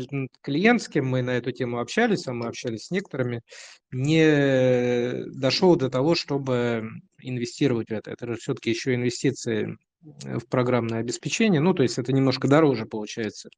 [0.43, 3.43] клиент, с кем мы на эту тему общались, а мы общались с некоторыми,
[3.91, 6.89] не дошел до того, чтобы
[7.21, 8.13] инвестировать в это.
[8.13, 13.49] Это же все-таки еще инвестиции в программное обеспечение, ну, то есть это немножко дороже получается,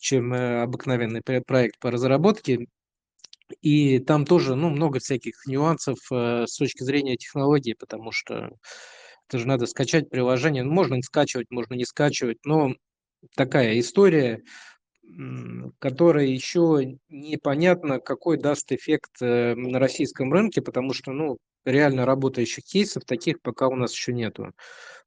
[0.00, 2.66] чем э, обыкновенный проект по разработке.
[3.60, 8.50] И там тоже ну, много всяких нюансов э, с точки зрения технологии, потому что
[9.28, 10.64] это же надо скачать приложение.
[10.64, 12.74] Ну, можно скачивать, можно не скачивать, но
[13.34, 14.42] такая история,
[15.78, 22.64] которая еще непонятно, какой даст эффект э, на российском рынке, потому что, ну, реально работающих
[22.64, 24.52] кейсов таких пока у нас еще нету.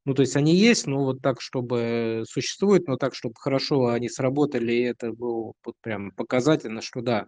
[0.05, 4.07] Ну, то есть они есть, но вот так, чтобы существует, но так, чтобы хорошо они
[4.07, 7.28] сработали, и это было вот прям показательно, что да,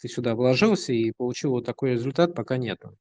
[0.00, 2.96] ты сюда вложился и получил вот такой результат, пока нету.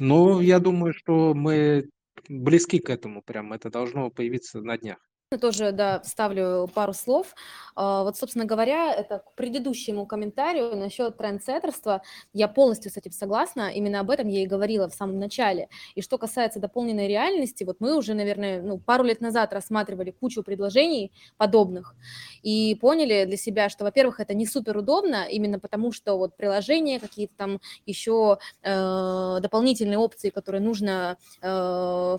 [0.00, 1.90] Но я думаю, что мы
[2.28, 4.98] близки к этому прям, это должно появиться на днях
[5.40, 7.34] тоже, да, вставлю пару слов.
[7.74, 12.02] А, вот, собственно говоря, это к предыдущему комментарию насчет трендсеттерства.
[12.32, 13.72] Я полностью с этим согласна.
[13.74, 15.68] Именно об этом я и говорила в самом начале.
[15.96, 20.44] И что касается дополненной реальности, вот мы уже, наверное, ну, пару лет назад рассматривали кучу
[20.44, 21.96] предложений подобных
[22.42, 27.00] и поняли для себя, что, во-первых, это не супер удобно, именно потому что вот приложения,
[27.00, 32.16] какие-то там еще э, дополнительные опции, которые нужно э,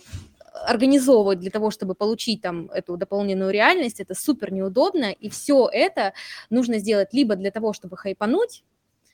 [0.66, 6.14] организовывать для того, чтобы получить там эту дополненную реальность, это супер неудобно, и все это
[6.50, 8.64] нужно сделать либо для того, чтобы хайпануть,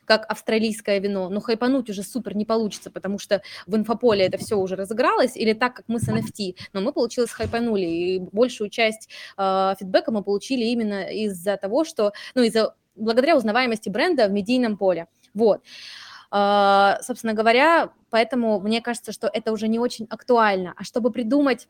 [0.05, 4.55] как австралийское вино, но хайпануть уже супер не получится, потому что в инфополе это все
[4.57, 9.09] уже разыгралось, или так, как мы с NFT, но мы, получилось, хайпанули, и большую часть
[9.37, 14.77] э, фидбэка мы получили именно из-за того, что, ну, из-за, благодаря узнаваемости бренда в медийном
[14.77, 15.61] поле, вот.
[15.61, 20.73] А, собственно говоря, поэтому мне кажется, что это уже не очень актуально.
[20.75, 21.67] А чтобы придумать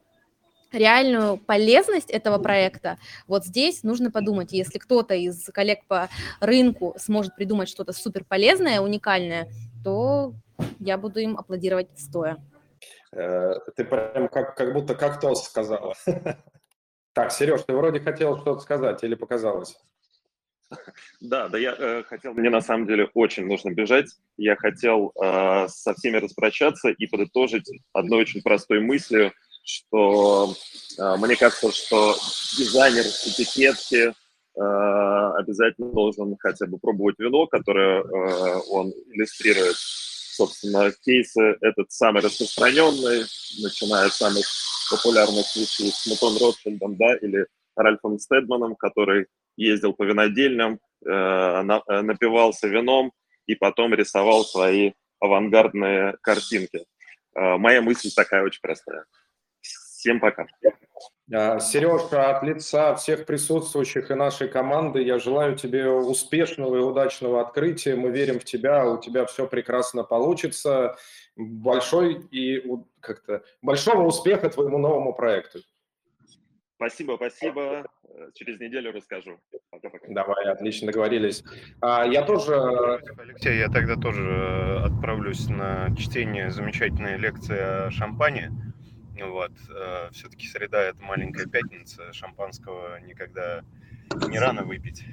[0.71, 2.97] реальную полезность этого проекта,
[3.27, 6.09] вот здесь нужно подумать, если кто-то из коллег по
[6.39, 9.49] рынку сможет придумать что-то супер полезное, уникальное,
[9.83, 10.33] то
[10.79, 12.37] я буду им аплодировать стоя.
[13.11, 15.93] Э, ты прям как, как будто как то сказала.
[17.15, 19.77] Так, Сереж, ты вроде хотел что-то сказать или показалось?
[21.21, 24.07] Да, да, я э, хотел, мне на самом деле очень нужно бежать.
[24.37, 29.31] Я хотел э, со всеми распрощаться и подытожить одной очень простой мыслью,
[29.63, 30.55] что
[30.99, 32.15] э, мне кажется, что
[32.57, 39.75] дизайнер этикетки э, обязательно должен хотя бы пробовать вино, которое э, он иллюстрирует.
[39.77, 43.25] Собственно, кейсы этот самый распространенный,
[43.61, 44.45] начиная с самых
[44.89, 47.45] популярных вещей с Мутон Ротшильдом, да, или
[47.75, 53.11] Ральфом Стедманом, который ездил по винодельням, э, э, напивался вином
[53.45, 56.85] и потом рисовал свои авангардные картинки.
[57.35, 59.05] Э, моя мысль такая очень простая.
[59.61, 60.45] Всем пока.
[61.29, 67.95] Сережа, от лица всех присутствующих и нашей команды я желаю тебе успешного и удачного открытия.
[67.95, 70.97] Мы верим в тебя, у тебя все прекрасно получится.
[71.37, 72.61] Большой и
[72.99, 75.59] как-то большого успеха твоему новому проекту.
[76.83, 77.85] Спасибо, спасибо.
[78.09, 79.39] Э, через неделю расскажу.
[79.69, 80.05] Пока-пока.
[80.09, 81.41] Давай, отлично договорились.
[81.79, 82.55] А, я тоже...
[83.17, 88.51] Алексей, я тогда тоже э, отправлюсь на чтение замечательной лекции о шампане.
[89.17, 89.53] Вот.
[89.73, 92.11] Э, Все-таки среда– это маленькая пятница.
[92.11, 93.63] Шампанского никогда
[94.27, 95.05] не рано выпить.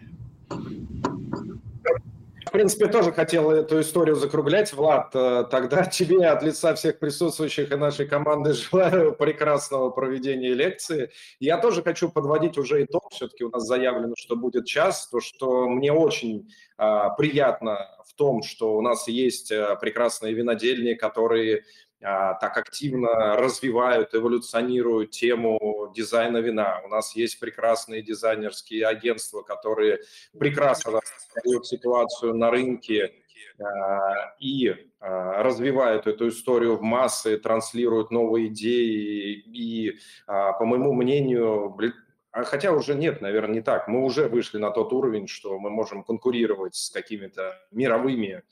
[2.50, 5.14] В принципе, тоже хотел эту историю закруглять, Влад.
[5.14, 11.12] Э, тогда тебе от лица всех присутствующих и нашей команды желаю прекрасного проведения лекции.
[11.38, 13.04] Я тоже хочу подводить уже итог.
[13.12, 15.06] Все-таки у нас заявлено, что будет час.
[15.06, 20.94] То, что мне очень а, приятно в том, что у нас есть а, прекрасные винодельни,
[20.94, 21.62] которые
[22.00, 26.80] так активно развивают, эволюционируют тему дизайна вина.
[26.84, 30.00] У нас есть прекрасные дизайнерские агентства, которые
[30.38, 33.12] прекрасно рассказывают ситуацию на рынке
[33.58, 39.34] а, и а, развивают эту историю в массы, транслируют новые идеи.
[39.34, 41.76] И, по моему мнению,
[42.32, 43.88] Хотя уже нет, наверное, не так.
[43.88, 48.42] Мы уже вышли на тот уровень, что мы можем конкурировать с какими-то мировыми а,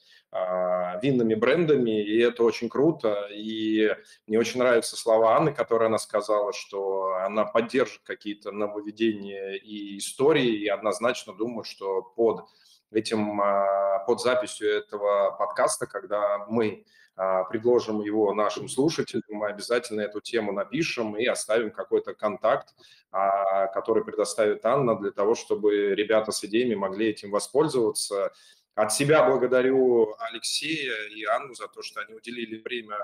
[1.01, 3.29] винными брендами, и это очень круто.
[3.31, 3.91] И
[4.26, 10.51] мне очень нравятся слова Анны, которые она сказала, что она поддержит какие-то нововведения и истории,
[10.51, 12.45] и однозначно думаю, что под
[12.91, 16.85] этим, а, под записью этого подкаста, когда мы
[17.16, 22.74] а, предложим его нашим слушателям, мы обязательно эту тему напишем и оставим какой-то контакт,
[23.11, 28.33] а, который предоставит Анна для того, чтобы ребята с идеями могли этим воспользоваться.
[28.79, 32.97] От себя благодарю Алексея и Анну за то, что они уделили время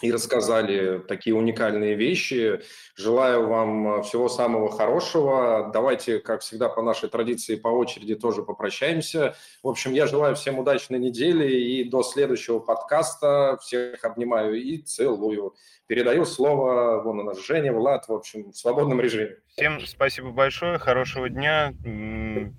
[0.00, 2.62] и рассказали такие уникальные вещи.
[2.96, 5.70] Желаю вам всего самого хорошего.
[5.74, 9.36] Давайте, как всегда, по нашей традиции, по очереди тоже попрощаемся.
[9.62, 13.58] В общем, я желаю всем удачной недели и до следующего подкаста.
[13.60, 15.54] Всех обнимаю и целую.
[15.86, 19.36] Передаю слово, вон у Женя, Влад, в общем, в свободном режиме.
[19.48, 21.74] Всем спасибо большое, хорошего дня.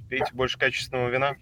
[0.10, 1.36] Пейте больше качественного вина.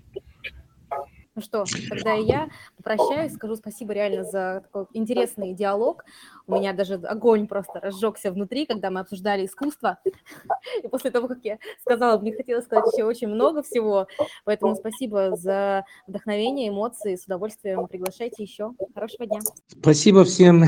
[1.38, 6.04] Ну что, тогда и я попрощаюсь, скажу спасибо реально за такой интересный диалог.
[6.48, 10.00] У меня даже огонь просто разжегся внутри, когда мы обсуждали искусство.
[10.84, 14.08] И после того, как я сказала, мне хотелось сказать еще очень много всего.
[14.46, 17.16] Поэтому спасибо за вдохновение, эмоции.
[17.16, 18.72] С удовольствием приглашайте еще.
[18.96, 19.42] Хорошего дня.
[19.68, 20.62] Спасибо всем.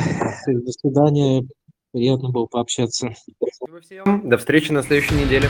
[0.46, 1.48] До свидания.
[1.94, 3.10] Приятно было пообщаться.
[3.42, 4.30] Спасибо всем.
[4.30, 5.48] До встречи на следующей неделе.